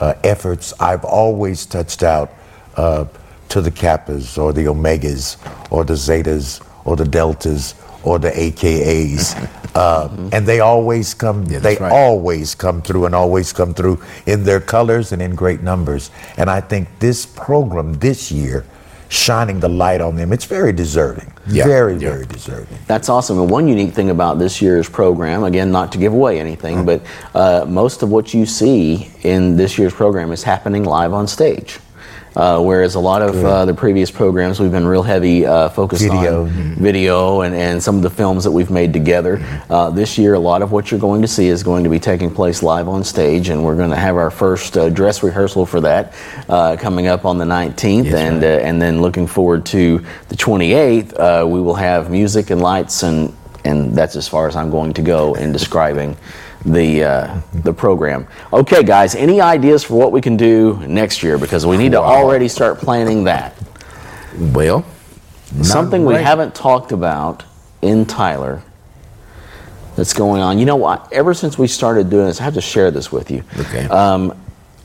uh, 0.00 0.14
efforts, 0.24 0.74
I've 0.80 1.04
always 1.04 1.64
touched 1.66 2.02
out 2.02 2.30
uh, 2.76 3.06
to 3.48 3.60
the 3.60 3.70
Kappas 3.70 4.36
or 4.38 4.52
the 4.52 4.64
Omegas 4.66 5.36
or 5.70 5.84
the 5.84 5.94
Zetas 5.94 6.60
or 6.84 6.96
the 6.96 7.04
Deltas 7.06 7.74
or 8.02 8.18
the 8.18 8.30
AKAs. 8.30 9.34
Uh, 9.76 10.08
And 10.32 10.46
they 10.46 10.60
always 10.60 11.12
come, 11.12 11.44
Yeah, 11.50 11.58
they 11.58 11.76
right. 11.76 11.92
always 11.92 12.54
come 12.54 12.80
through 12.80 13.04
and 13.04 13.14
always 13.14 13.52
come 13.52 13.74
through 13.74 14.00
in 14.24 14.42
their 14.44 14.58
colors 14.58 15.12
and 15.12 15.20
in 15.20 15.34
great 15.34 15.62
numbers. 15.62 16.10
And 16.38 16.48
I 16.48 16.62
think 16.62 16.88
this 16.98 17.26
program 17.26 17.92
this 18.00 18.32
year, 18.32 18.64
shining 19.08 19.60
the 19.60 19.68
light 19.68 20.00
on 20.00 20.16
them, 20.16 20.32
it's 20.32 20.44
very 20.44 20.72
deserving. 20.72 21.32
Yeah, 21.48 21.64
Very, 21.64 21.92
yeah. 21.94 22.10
very 22.10 22.26
deserving. 22.26 22.78
That's 22.86 23.08
awesome. 23.08 23.38
And 23.38 23.48
one 23.48 23.68
unique 23.68 23.92
thing 23.94 24.10
about 24.10 24.38
this 24.38 24.60
year's 24.60 24.88
program, 24.88 25.44
again, 25.44 25.70
not 25.70 25.92
to 25.92 25.98
give 25.98 26.12
away 26.12 26.40
anything, 26.40 26.84
but 26.84 27.02
uh, 27.34 27.64
most 27.68 28.02
of 28.02 28.10
what 28.10 28.34
you 28.34 28.46
see 28.46 29.10
in 29.22 29.56
this 29.56 29.78
year's 29.78 29.94
program 29.94 30.32
is 30.32 30.42
happening 30.42 30.82
live 30.84 31.12
on 31.12 31.26
stage. 31.28 31.78
Uh, 32.36 32.60
whereas 32.60 32.94
a 32.96 33.00
lot 33.00 33.22
of 33.22 33.42
uh, 33.42 33.64
the 33.64 33.72
previous 33.72 34.10
programs, 34.10 34.60
we've 34.60 34.70
been 34.70 34.86
real 34.86 35.02
heavy 35.02 35.46
uh, 35.46 35.70
focused 35.70 36.02
Video. 36.02 36.42
on 36.44 36.50
video 36.76 37.40
and, 37.40 37.54
and 37.54 37.82
some 37.82 37.96
of 37.96 38.02
the 38.02 38.10
films 38.10 38.44
that 38.44 38.50
we've 38.50 38.70
made 38.70 38.92
together. 38.92 39.40
Uh, 39.70 39.88
this 39.88 40.18
year, 40.18 40.34
a 40.34 40.38
lot 40.38 40.60
of 40.60 40.70
what 40.70 40.90
you're 40.90 41.00
going 41.00 41.22
to 41.22 41.28
see 41.28 41.46
is 41.46 41.62
going 41.62 41.82
to 41.82 41.88
be 41.88 41.98
taking 41.98 42.30
place 42.30 42.62
live 42.62 42.88
on 42.88 43.02
stage, 43.02 43.48
and 43.48 43.64
we're 43.64 43.74
going 43.74 43.88
to 43.88 43.96
have 43.96 44.16
our 44.16 44.30
first 44.30 44.76
uh, 44.76 44.90
dress 44.90 45.22
rehearsal 45.22 45.64
for 45.64 45.80
that 45.80 46.12
uh, 46.50 46.76
coming 46.76 47.06
up 47.06 47.24
on 47.24 47.38
the 47.38 47.44
19th, 47.46 48.04
Yes, 48.04 48.14
and 48.14 48.44
uh, 48.44 48.46
and 48.46 48.80
then 48.82 49.00
looking 49.00 49.26
forward 49.26 49.64
to 49.66 50.04
the 50.28 50.36
28th. 50.36 51.14
Uh, 51.18 51.46
we 51.46 51.60
will 51.60 51.74
have 51.74 52.10
music 52.10 52.50
and 52.50 52.60
lights, 52.60 53.02
and 53.02 53.34
and 53.64 53.94
that's 53.94 54.14
as 54.14 54.28
far 54.28 54.46
as 54.46 54.56
I'm 54.56 54.70
going 54.70 54.92
to 54.94 55.02
go 55.02 55.34
in 55.34 55.52
describing 55.52 56.16
the 56.66 57.04
uh, 57.04 57.40
the 57.54 57.72
program. 57.72 58.26
Okay, 58.52 58.82
guys, 58.82 59.14
any 59.14 59.40
ideas 59.40 59.84
for 59.84 59.94
what 59.94 60.12
we 60.12 60.20
can 60.20 60.36
do 60.36 60.76
next 60.86 61.22
year? 61.22 61.38
Because 61.38 61.64
we 61.64 61.76
need 61.76 61.92
to 61.92 62.00
already 62.00 62.48
start 62.48 62.78
planning 62.78 63.24
that. 63.24 63.54
Well, 64.52 64.84
Something 65.62 66.04
we 66.04 66.14
haven't 66.14 66.54
talked 66.54 66.92
about 66.92 67.44
in 67.80 68.04
Tyler 68.04 68.62
that's 69.94 70.12
going 70.12 70.42
on. 70.42 70.58
You 70.58 70.66
know 70.66 70.76
what? 70.76 71.10
Ever 71.12 71.34
since 71.34 71.56
we 71.56 71.68
started 71.68 72.10
doing 72.10 72.26
this, 72.26 72.40
I 72.40 72.44
have 72.44 72.54
to 72.54 72.60
share 72.60 72.90
this 72.90 73.12
with 73.12 73.30
you. 73.30 73.44
Okay. 73.60 73.84
Um, 73.86 74.36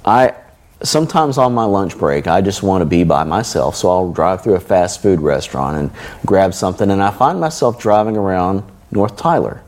I 0.06 0.36
sometimes 0.84 1.38
on 1.38 1.54
my 1.54 1.66
lunch 1.66 1.98
break, 1.98 2.28
I 2.28 2.42
just 2.42 2.64
want 2.64 2.82
to 2.82 2.86
be 2.86 3.04
by 3.04 3.24
myself, 3.24 3.76
so 3.76 3.90
I'll 3.90 4.12
drive 4.12 4.44
through 4.44 4.56
a 4.56 4.60
fast 4.60 5.02
food 5.02 5.20
restaurant 5.20 5.78
and 5.78 5.92
grab 6.26 6.54
something, 6.54 6.90
and 6.90 7.02
I 7.02 7.12
find 7.12 7.40
myself 7.40 7.80
driving 7.80 8.16
around 8.16 8.64
North 8.92 9.18
Tyler 9.18 9.64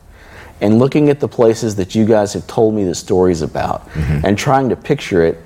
and 0.60 0.78
looking 0.78 1.08
at 1.08 1.20
the 1.20 1.28
places 1.28 1.76
that 1.76 1.94
you 1.94 2.04
guys 2.04 2.32
have 2.32 2.46
told 2.46 2.74
me 2.74 2.84
the 2.84 2.94
stories 2.94 3.42
about, 3.42 3.88
Mm-hmm. 3.90 4.26
and 4.26 4.38
trying 4.38 4.68
to 4.70 4.76
picture 4.76 5.24
it 5.24 5.38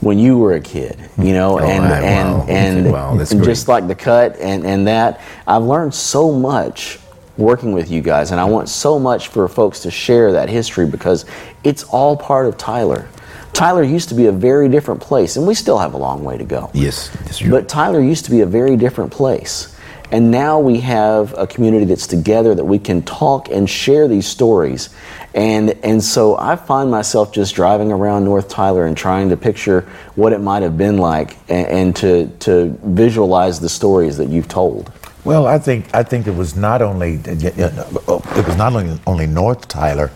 when 0.00 0.18
you 0.18 0.36
were 0.38 0.54
a 0.54 0.60
kid, 0.60 0.98
you 1.18 1.32
know, 1.32 1.58
Oh, 1.60 1.64
and 1.64 1.84
and 1.84 2.38
wow. 2.38 2.46
and, 2.48 2.92
Wow, 2.92 3.18
and 3.18 3.44
just 3.44 3.68
like 3.68 3.86
the 3.86 3.94
cut 3.94 4.36
and 4.40 4.66
and 4.66 4.86
that 4.88 5.20
I've 5.46 5.62
learned 5.62 5.94
so 5.94 6.32
much 6.32 6.98
working 7.38 7.72
with 7.72 7.90
you 7.90 8.00
guys, 8.02 8.30
and 8.30 8.40
I 8.40 8.44
want 8.44 8.68
so 8.68 8.98
much 8.98 9.28
for 9.28 9.48
folks 9.48 9.80
to 9.80 9.90
share 9.90 10.32
that 10.32 10.48
history 10.48 10.86
because 10.86 11.24
it's 11.64 11.82
all 11.84 12.16
part 12.16 12.46
of 12.46 12.58
Tyler. 12.58 13.08
Tyler 13.52 13.82
used 13.82 14.08
to 14.08 14.14
be 14.14 14.26
a 14.26 14.32
very 14.32 14.68
different 14.68 15.00
place, 15.00 15.36
and 15.36 15.46
we 15.46 15.54
still 15.54 15.78
have 15.78 15.94
a 15.94 15.96
long 15.96 16.24
way 16.24 16.36
to 16.36 16.44
go. 16.44 16.70
Yes, 16.74 17.08
that's. 17.24 17.40
But 17.42 17.68
Tyler 17.68 18.00
used 18.00 18.24
to 18.24 18.30
be 18.30 18.40
a 18.40 18.46
very 18.46 18.76
different 18.76 19.10
place. 19.12 19.71
And 20.12 20.30
now 20.30 20.60
we 20.60 20.80
have 20.80 21.34
a 21.38 21.46
community 21.46 21.86
that's 21.86 22.06
together 22.06 22.54
that 22.54 22.64
we 22.64 22.78
can 22.78 23.02
talk 23.02 23.48
and 23.48 23.68
share 23.68 24.06
these 24.06 24.26
stories. 24.26 24.90
And, 25.34 25.70
and 25.82 26.04
so 26.04 26.36
I 26.36 26.56
find 26.56 26.90
myself 26.90 27.32
just 27.32 27.54
driving 27.54 27.90
around 27.90 28.24
North 28.24 28.50
Tyler 28.50 28.84
and 28.84 28.94
trying 28.94 29.30
to 29.30 29.38
picture 29.38 29.88
what 30.14 30.34
it 30.34 30.40
might 30.40 30.62
have 30.62 30.76
been 30.76 30.98
like 30.98 31.38
and, 31.48 31.66
and 31.66 31.96
to, 31.96 32.26
to 32.40 32.78
visualize 32.84 33.58
the 33.58 33.70
stories 33.70 34.18
that 34.18 34.28
you've 34.28 34.48
told. 34.48 34.92
Well, 35.24 35.46
I 35.46 35.58
think 35.58 35.94
I 35.94 36.02
think 36.02 36.26
it 36.26 36.34
was 36.34 36.56
not 36.56 36.82
only 36.82 37.20
it 37.24 38.46
was 38.46 38.56
not 38.56 38.74
only 38.74 39.00
only 39.06 39.26
North 39.26 39.68
Tyler, 39.68 40.10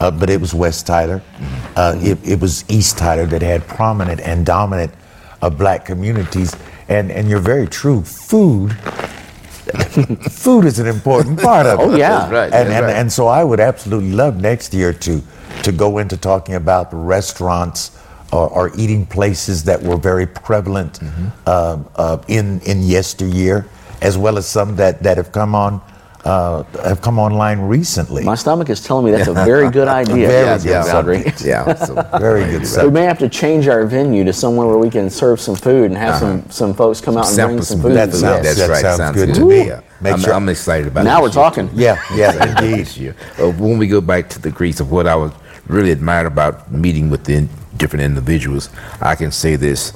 uh, 0.00 0.10
but 0.10 0.30
it 0.30 0.40
was 0.40 0.54
West 0.54 0.86
Tyler. 0.86 1.20
Uh, 1.74 1.96
it, 1.98 2.18
it 2.24 2.40
was 2.40 2.64
East 2.70 2.96
Tyler 2.96 3.26
that 3.26 3.42
had 3.42 3.66
prominent 3.66 4.20
and 4.20 4.46
dominant 4.46 4.94
uh, 5.42 5.50
black 5.50 5.84
communities. 5.84 6.56
And 6.88 7.10
and 7.10 7.28
you're 7.28 7.40
very 7.40 7.66
true. 7.66 8.02
Food, 8.02 8.76
food 10.30 10.64
is 10.64 10.78
an 10.78 10.86
important 10.86 11.40
part 11.40 11.66
of 11.66 11.80
it. 11.80 11.82
Oh, 11.82 11.96
yeah. 11.96 12.30
Right, 12.30 12.52
And 12.52 12.68
and, 12.68 12.86
right. 12.86 12.96
and 12.96 13.12
so 13.12 13.26
I 13.26 13.44
would 13.44 13.60
absolutely 13.60 14.12
love 14.12 14.40
next 14.40 14.74
year 14.74 14.92
to 14.92 15.22
to 15.62 15.72
go 15.72 15.98
into 15.98 16.16
talking 16.16 16.54
about 16.54 16.88
restaurants 16.92 17.90
or, 18.32 18.48
or 18.48 18.70
eating 18.76 19.06
places 19.06 19.64
that 19.64 19.82
were 19.82 19.96
very 19.98 20.26
prevalent 20.26 21.00
Mm-hmm. 21.00 21.26
uh, 21.46 21.78
uh, 21.96 22.18
in 22.28 22.60
in 22.64 22.82
yesteryear, 22.82 23.66
as 24.00 24.16
well 24.16 24.38
as 24.38 24.46
some 24.46 24.76
that, 24.76 25.02
that 25.02 25.16
have 25.16 25.30
come 25.32 25.54
on 25.54 25.80
uh, 26.24 26.62
have 26.84 27.00
come 27.00 27.18
online 27.18 27.60
recently. 27.60 28.22
My 28.24 28.34
stomach 28.36 28.68
is 28.70 28.80
telling 28.82 29.04
me 29.06 29.10
that's 29.10 29.28
a 29.28 29.34
very 29.34 29.70
good 29.70 29.88
idea, 30.02 30.28
Very 30.28 30.46
yeah, 30.46 30.56
good 30.58 30.66
yeah, 30.86 30.96
Audrey. 30.98 31.24
yeah, 31.44 31.74
so, 31.74 31.94
Very 32.18 32.44
good 32.44 32.84
We 32.84 32.90
may 32.92 33.02
have 33.04 33.18
to 33.18 33.28
change 33.28 33.66
our 33.66 33.84
venue 33.86 34.22
to 34.24 34.32
somewhere 34.32 34.66
where 34.68 34.78
we 34.78 34.88
can 34.90 35.10
serve 35.10 35.40
some 35.40 35.56
food 35.56 35.86
and 35.86 35.96
have 35.96 36.18
some, 36.20 36.48
some 36.50 36.74
folks 36.74 37.00
come 37.00 37.16
out 37.16 37.26
and 37.26 37.36
bring 37.36 37.46
sample 37.48 37.64
some 37.64 37.76
some 37.80 37.82
food. 37.90 37.96
That 37.96 38.10
for 38.10 38.16
sounds- 38.18 38.44
That's 38.44 38.58
that 38.58 38.70
right. 38.70 38.96
sounds 38.96 39.16
good 39.16 39.34
to 39.34 39.44
me. 39.44 39.70
Make 40.00 40.14
I'm, 40.14 40.20
sure- 40.20 40.34
I'm 40.34 40.48
excited 40.48 40.86
about 40.88 41.04
that. 41.04 41.10
Now 41.10 41.20
we're 41.22 41.28
year, 41.28 41.34
talking. 41.34 41.68
too. 41.70 41.76
Yeah, 41.76 42.00
yeah, 42.14 42.60
indeed. 42.60 42.86
this. 42.86 43.14
Uh, 43.40 43.50
when 43.52 43.78
we 43.78 43.86
go 43.88 44.00
back 44.00 44.28
to 44.30 44.38
the 44.40 44.50
Greeks 44.50 44.80
of 44.80 44.90
what 44.92 45.06
I 45.06 45.14
was 45.16 45.32
really 45.66 45.90
admired 45.92 46.26
about 46.26 46.70
meeting 46.72 47.10
with 47.10 47.24
the 47.24 47.34
in- 47.34 47.48
different 47.76 48.04
individuals, 48.04 48.68
I 49.00 49.14
can 49.16 49.30
say 49.32 49.56
this: 49.56 49.92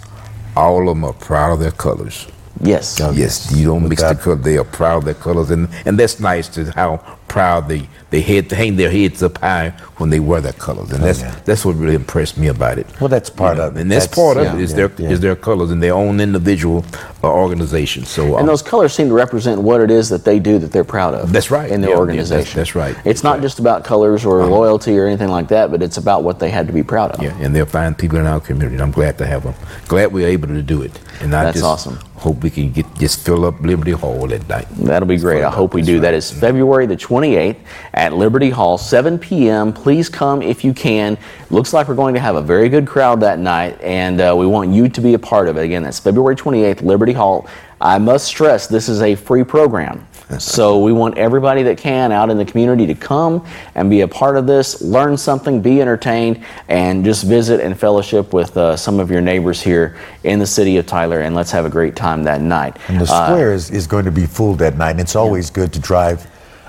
all 0.56 0.80
of 0.82 0.86
them 0.96 1.04
are 1.04 1.12
proud 1.12 1.52
of 1.52 1.60
their 1.60 1.72
colors. 1.72 2.26
Yes. 2.60 2.98
Yes, 3.14 3.52
you 3.52 3.66
don't 3.66 3.88
mix 3.88 4.02
the 4.02 4.14
color. 4.14 4.36
They 4.36 4.56
are 4.58 4.64
proud 4.64 4.98
of 4.98 5.04
their 5.04 5.14
colors, 5.14 5.50
and 5.50 5.68
and 5.84 5.98
that's 5.98 6.18
nice 6.20 6.48
to 6.48 6.70
how 6.72 6.98
proud 7.28 7.68
they 7.68 7.88
they 8.10 8.20
head 8.20 8.50
hang 8.52 8.76
their 8.76 8.90
heads 8.90 9.22
up 9.22 9.38
high 9.38 9.70
when 9.98 10.10
they 10.10 10.20
wear 10.20 10.40
their 10.40 10.52
colors, 10.52 10.90
and 10.92 11.02
that's 11.02 11.20
yeah. 11.20 11.34
that's 11.44 11.64
what 11.64 11.74
really 11.76 11.94
impressed 11.96 12.38
me 12.38 12.46
about 12.48 12.78
it. 12.78 12.86
Well, 13.00 13.08
that's 13.08 13.30
part 13.30 13.58
of 13.58 13.76
it. 13.76 13.80
and 13.80 13.90
that's, 13.90 14.06
That's- 14.06 14.14
part 14.24 14.36
of 14.36 14.44
yeah, 14.44 14.54
it 14.54 14.60
is 14.62 14.70
yeah, 14.70 14.76
their 14.76 14.92
yeah. 14.98 15.10
is 15.10 15.20
their 15.20 15.36
colors 15.36 15.70
and 15.70 15.82
their 15.82 15.94
own 15.94 16.20
individual 16.20 16.84
uh, 17.24 17.28
organization. 17.30 18.04
So 18.04 18.22
And 18.24 18.40
um, 18.42 18.46
those 18.46 18.62
colors 18.62 18.92
seem 18.94 19.08
to 19.08 19.14
represent 19.14 19.60
what 19.60 19.80
it 19.80 19.90
is 19.90 20.08
that 20.10 20.24
they 20.24 20.38
do 20.38 20.58
that 20.58 20.70
they're 20.72 20.84
proud 20.84 21.14
of. 21.14 21.32
That's 21.32 21.50
right. 21.50 21.70
In 21.70 21.80
their 21.80 21.90
Yeah, 21.90 21.96
yeah, 21.96 22.00
organization. 22.00 22.36
that's- 22.38 22.54
that's 22.54 22.74
right. 22.74 22.96
It's 23.04 23.24
not 23.24 23.40
just 23.40 23.58
about 23.58 23.84
colors 23.84 24.24
or 24.24 24.42
Uh-huh. 24.42 24.50
loyalty 24.50 24.96
or 24.98 25.06
anything 25.06 25.28
like 25.30 25.48
that, 25.48 25.70
but 25.70 25.82
it's 25.82 25.96
about 25.96 26.22
what 26.22 26.38
they 26.38 26.50
had 26.50 26.66
to 26.68 26.72
be 26.72 26.82
proud 26.82 27.10
of. 27.12 27.22
Yeah, 27.22 27.34
and 27.42 27.54
they're 27.54 27.66
fine 27.66 27.94
people 27.94 28.18
in 28.18 28.26
our 28.26 28.40
community. 28.40 28.74
and 28.76 28.82
I'm 28.82 28.92
glad 28.92 29.18
to 29.18 29.26
have 29.26 29.42
them. 29.42 29.54
Glad 29.88 30.12
we're 30.12 30.28
able 30.28 30.48
to 30.48 30.62
do 30.62 30.82
it. 30.82 30.92
And 31.20 31.34
I 31.34 31.44
That's 31.44 31.56
just 31.56 31.64
awesome. 31.64 31.98
hope 32.16 32.42
we 32.42 32.50
can 32.50 32.70
get 32.72 32.86
just 32.98 33.20
fill 33.24 33.44
up 33.46 33.54
Liberty 33.62 33.92
Hall 33.92 34.32
at 34.34 34.46
night. 34.48 34.66
That'll 34.76 35.08
be 35.08 35.16
great. 35.16 35.42
I 35.42 35.50
hope 35.50 35.72
we 35.74 35.82
do. 35.82 35.98
That 36.00 36.12
is 36.14 36.30
February 36.30 36.86
the 36.86 36.96
28th 37.26 37.56
at 37.94 38.12
Liberty 38.12 38.50
Hall, 38.50 38.78
7 38.78 39.18
p.m. 39.18 39.72
Please 39.72 40.08
come 40.08 40.42
if 40.42 40.64
you 40.64 40.72
can. 40.72 41.18
Looks 41.50 41.72
like 41.72 41.88
we're 41.88 41.94
going 41.94 42.14
to 42.14 42.20
have 42.20 42.36
a 42.36 42.42
very 42.42 42.68
good 42.68 42.86
crowd 42.86 43.20
that 43.20 43.38
night, 43.38 43.80
and 43.82 44.20
uh, 44.20 44.34
we 44.36 44.46
want 44.46 44.70
you 44.70 44.88
to 44.88 45.00
be 45.00 45.14
a 45.14 45.18
part 45.18 45.48
of 45.48 45.56
it. 45.56 45.62
Again, 45.64 45.82
that's 45.82 45.98
February 45.98 46.36
28th, 46.36 46.82
Liberty 46.82 47.12
Hall. 47.12 47.48
I 47.80 47.98
must 47.98 48.26
stress 48.26 48.66
this 48.66 48.88
is 48.88 49.02
a 49.02 49.14
free 49.14 49.44
program. 49.44 50.06
So 50.40 50.82
we 50.82 50.92
want 50.92 51.16
everybody 51.18 51.62
that 51.62 51.78
can 51.78 52.10
out 52.10 52.30
in 52.30 52.36
the 52.36 52.44
community 52.44 52.84
to 52.88 52.96
come 52.96 53.46
and 53.76 53.88
be 53.88 54.00
a 54.00 54.08
part 54.08 54.36
of 54.36 54.44
this, 54.44 54.82
learn 54.82 55.16
something, 55.16 55.62
be 55.62 55.80
entertained, 55.80 56.44
and 56.68 57.04
just 57.04 57.22
visit 57.22 57.60
and 57.60 57.78
fellowship 57.78 58.32
with 58.32 58.56
uh, 58.56 58.76
some 58.76 58.98
of 58.98 59.08
your 59.08 59.20
neighbors 59.20 59.62
here 59.62 59.96
in 60.24 60.40
the 60.40 60.46
city 60.46 60.78
of 60.78 60.86
Tyler. 60.86 61.20
And 61.20 61.36
let's 61.36 61.52
have 61.52 61.64
a 61.64 61.70
great 61.70 61.94
time 61.94 62.24
that 62.24 62.40
night. 62.40 62.76
And 62.88 62.98
the 63.00 63.04
Uh, 63.04 63.26
square 63.26 63.52
is, 63.52 63.70
is 63.70 63.86
going 63.86 64.04
to 64.04 64.10
be 64.10 64.26
full 64.26 64.54
that 64.56 64.76
night. 64.76 64.90
And 64.90 65.00
it's 65.00 65.14
always 65.14 65.48
good 65.48 65.72
to 65.74 65.78
drive 65.78 66.26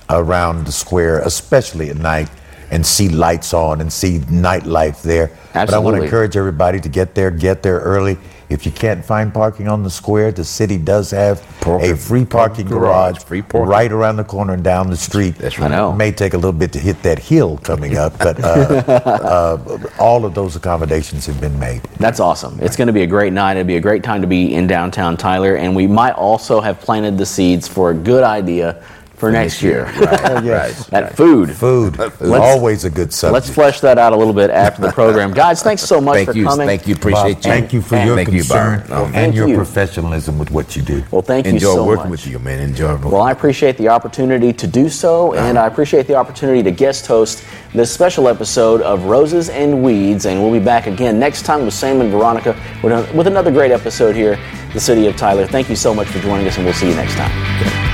around 0.10 0.66
the 0.66 0.72
square, 0.72 1.20
especially 1.20 1.90
at 1.90 1.98
night, 1.98 2.30
and 2.72 2.86
see 2.86 3.08
lights 3.10 3.54
on 3.54 3.82
and 3.82 3.92
see 3.92 4.20
nightlife 4.20 5.02
there. 5.02 5.32
Absolutely. 5.54 5.66
But 5.66 5.74
I 5.74 5.80
want 5.80 5.96
to 5.98 6.04
encourage 6.04 6.36
everybody 6.36 6.80
to 6.82 6.90
get 6.90 7.16
there, 7.16 7.32
get 7.32 7.64
there 7.64 7.80
early. 7.80 8.18
If 8.50 8.66
you 8.66 8.72
can't 8.72 9.04
find 9.04 9.34
parking 9.34 9.68
on 9.68 9.84
the 9.84 9.90
square, 9.90 10.32
the 10.32 10.46
city 10.46 10.78
does 10.78 11.12
have 11.12 11.42
Parking- 11.60 11.92
a 11.92 11.98
free 11.98 12.24
parking 12.24 12.66
parking 12.66 12.68
garage, 12.80 13.18
free 13.20 13.42
parking. 13.42 13.70
right 13.70 13.92
around 13.92 14.16
the 14.16 14.24
corner 14.24 14.54
and 14.54 14.64
down 14.64 14.90
the 14.90 14.96
street. 14.96 15.36
That's 15.36 15.60
right. 15.60 15.70
I 15.70 15.76
know. 15.76 15.92
It 15.92 15.98
may 15.98 16.14
take 16.14 16.34
a 16.34 16.38
little 16.38 16.54
bit 16.54 16.72
to 16.74 16.80
hit 16.80 17.02
that 17.04 17.20
hill 17.20 17.58
coming 17.58 17.98
up, 17.98 18.18
but 18.20 18.42
uh, 18.42 18.48
uh, 18.88 19.78
all 20.00 20.24
of 20.24 20.34
those 20.34 20.56
accommodations 20.56 21.26
have 21.26 21.42
been 21.42 21.60
made. 21.60 21.82
That's 22.00 22.22
awesome. 22.22 22.58
It's 22.62 22.78
going 22.78 22.88
to 22.88 22.94
be 22.94 23.04
a 23.04 23.08
great 23.08 23.34
night. 23.34 23.58
It'll 23.58 23.68
be 23.68 23.76
a 23.76 23.82
great 23.82 24.04
time 24.04 24.22
to 24.22 24.28
be 24.28 24.54
in 24.54 24.66
downtown 24.66 25.18
Tyler, 25.18 25.56
and 25.58 25.76
we 25.76 25.86
might 25.86 26.14
also 26.14 26.62
have 26.62 26.80
planted 26.80 27.18
the 27.18 27.26
seeds 27.26 27.68
for 27.68 27.92
a 27.92 27.94
good 27.94 28.24
idea 28.24 28.82
for 29.18 29.32
next 29.32 29.64
year. 29.64 29.86
Right, 29.86 29.98
oh, 30.32 30.42
yes. 30.44 30.80
right, 30.80 30.88
That 30.92 31.04
right. 31.06 31.14
food. 31.16 31.52
Food, 31.56 31.98
Let's- 31.98 32.22
always 32.24 32.86
a 32.86 32.90
good 32.90 33.12
subject. 33.12 33.34
Let's 33.34 33.50
flesh 33.50 33.80
that 33.82 33.98
out 33.98 34.14
a 34.14 34.16
little 34.16 34.34
bit 34.34 34.52
after 34.52 34.82
the 34.84 34.92
program. 34.92 35.34
Guys, 35.34 35.64
thanks 35.64 35.82
so 35.82 36.00
much 36.00 36.16
Thank 36.18 36.30
for 36.30 36.36
you. 36.38 36.46
coming. 36.46 36.68
Thank 36.68 36.88
you. 36.88 36.94
Bob, 36.96 37.06
Appreciate 37.08 37.38
you. 37.38 37.42
thank 37.52 37.74
you 37.74 37.82
for 37.82 37.96
And- 37.96 38.08
your 38.08 38.16
Thank 38.16 38.30
you, 38.32 38.40
concern 38.40 38.80
Bob. 38.88 38.90
Oh, 38.92 39.12
and 39.16 39.34
your 39.34 39.48
you. 39.48 39.56
professionalism 39.56 40.38
with 40.38 40.52
what 40.52 40.76
you 40.76 40.84
do. 40.84 41.04
Well, 41.12 41.24
thank 41.24 41.46
you 41.48 41.52
so 41.52 41.56
much. 41.56 41.62
Enjoy 41.64 41.76
so 41.76 41.86
working 41.86 42.04
much. 42.04 42.12
with 42.12 42.28
you, 42.28 42.40
man. 42.40 42.60
Enjoy. 42.60 42.96
Well, 42.98 43.22
I 43.24 43.32
appreciate 43.32 43.78
the 43.78 43.88
opportunity 43.90 44.54
to 44.54 44.68
do 44.68 44.88
so, 44.88 45.34
uh-huh. 45.34 45.46
and 45.48 45.58
I 45.58 45.66
appreciate 45.68 46.06
the 46.08 46.16
opportunity 46.16 46.62
to 46.64 46.72
guest 46.72 47.08
host 47.08 47.44
this 47.74 47.92
special 47.92 48.28
episode 48.28 48.82
of 48.82 49.04
Roses 49.06 49.50
and 49.50 49.84
Weeds. 49.84 50.26
And 50.26 50.42
we'll 50.44 50.52
be 50.54 50.64
back 50.64 50.86
again 50.88 51.20
next 51.20 51.42
time 51.44 51.66
with 51.66 51.74
Sam 51.74 52.02
and 52.02 52.12
Veronica 52.12 52.56
with 52.84 53.14
with 53.16 53.26
another 53.28 53.52
great 53.52 53.72
episode 53.72 54.16
here, 54.16 54.38
the 54.74 54.80
city 54.80 55.08
of 55.08 55.18
Tyler. 55.18 55.48
Thank 55.48 55.70
you 55.70 55.76
so 55.76 55.94
much 55.94 56.08
for 56.08 56.20
joining 56.20 56.48
us, 56.48 56.56
and 56.58 56.66
we'll 56.66 56.74
see 56.76 56.90
you 56.90 56.96
next 56.96 57.16
time. 57.16 57.87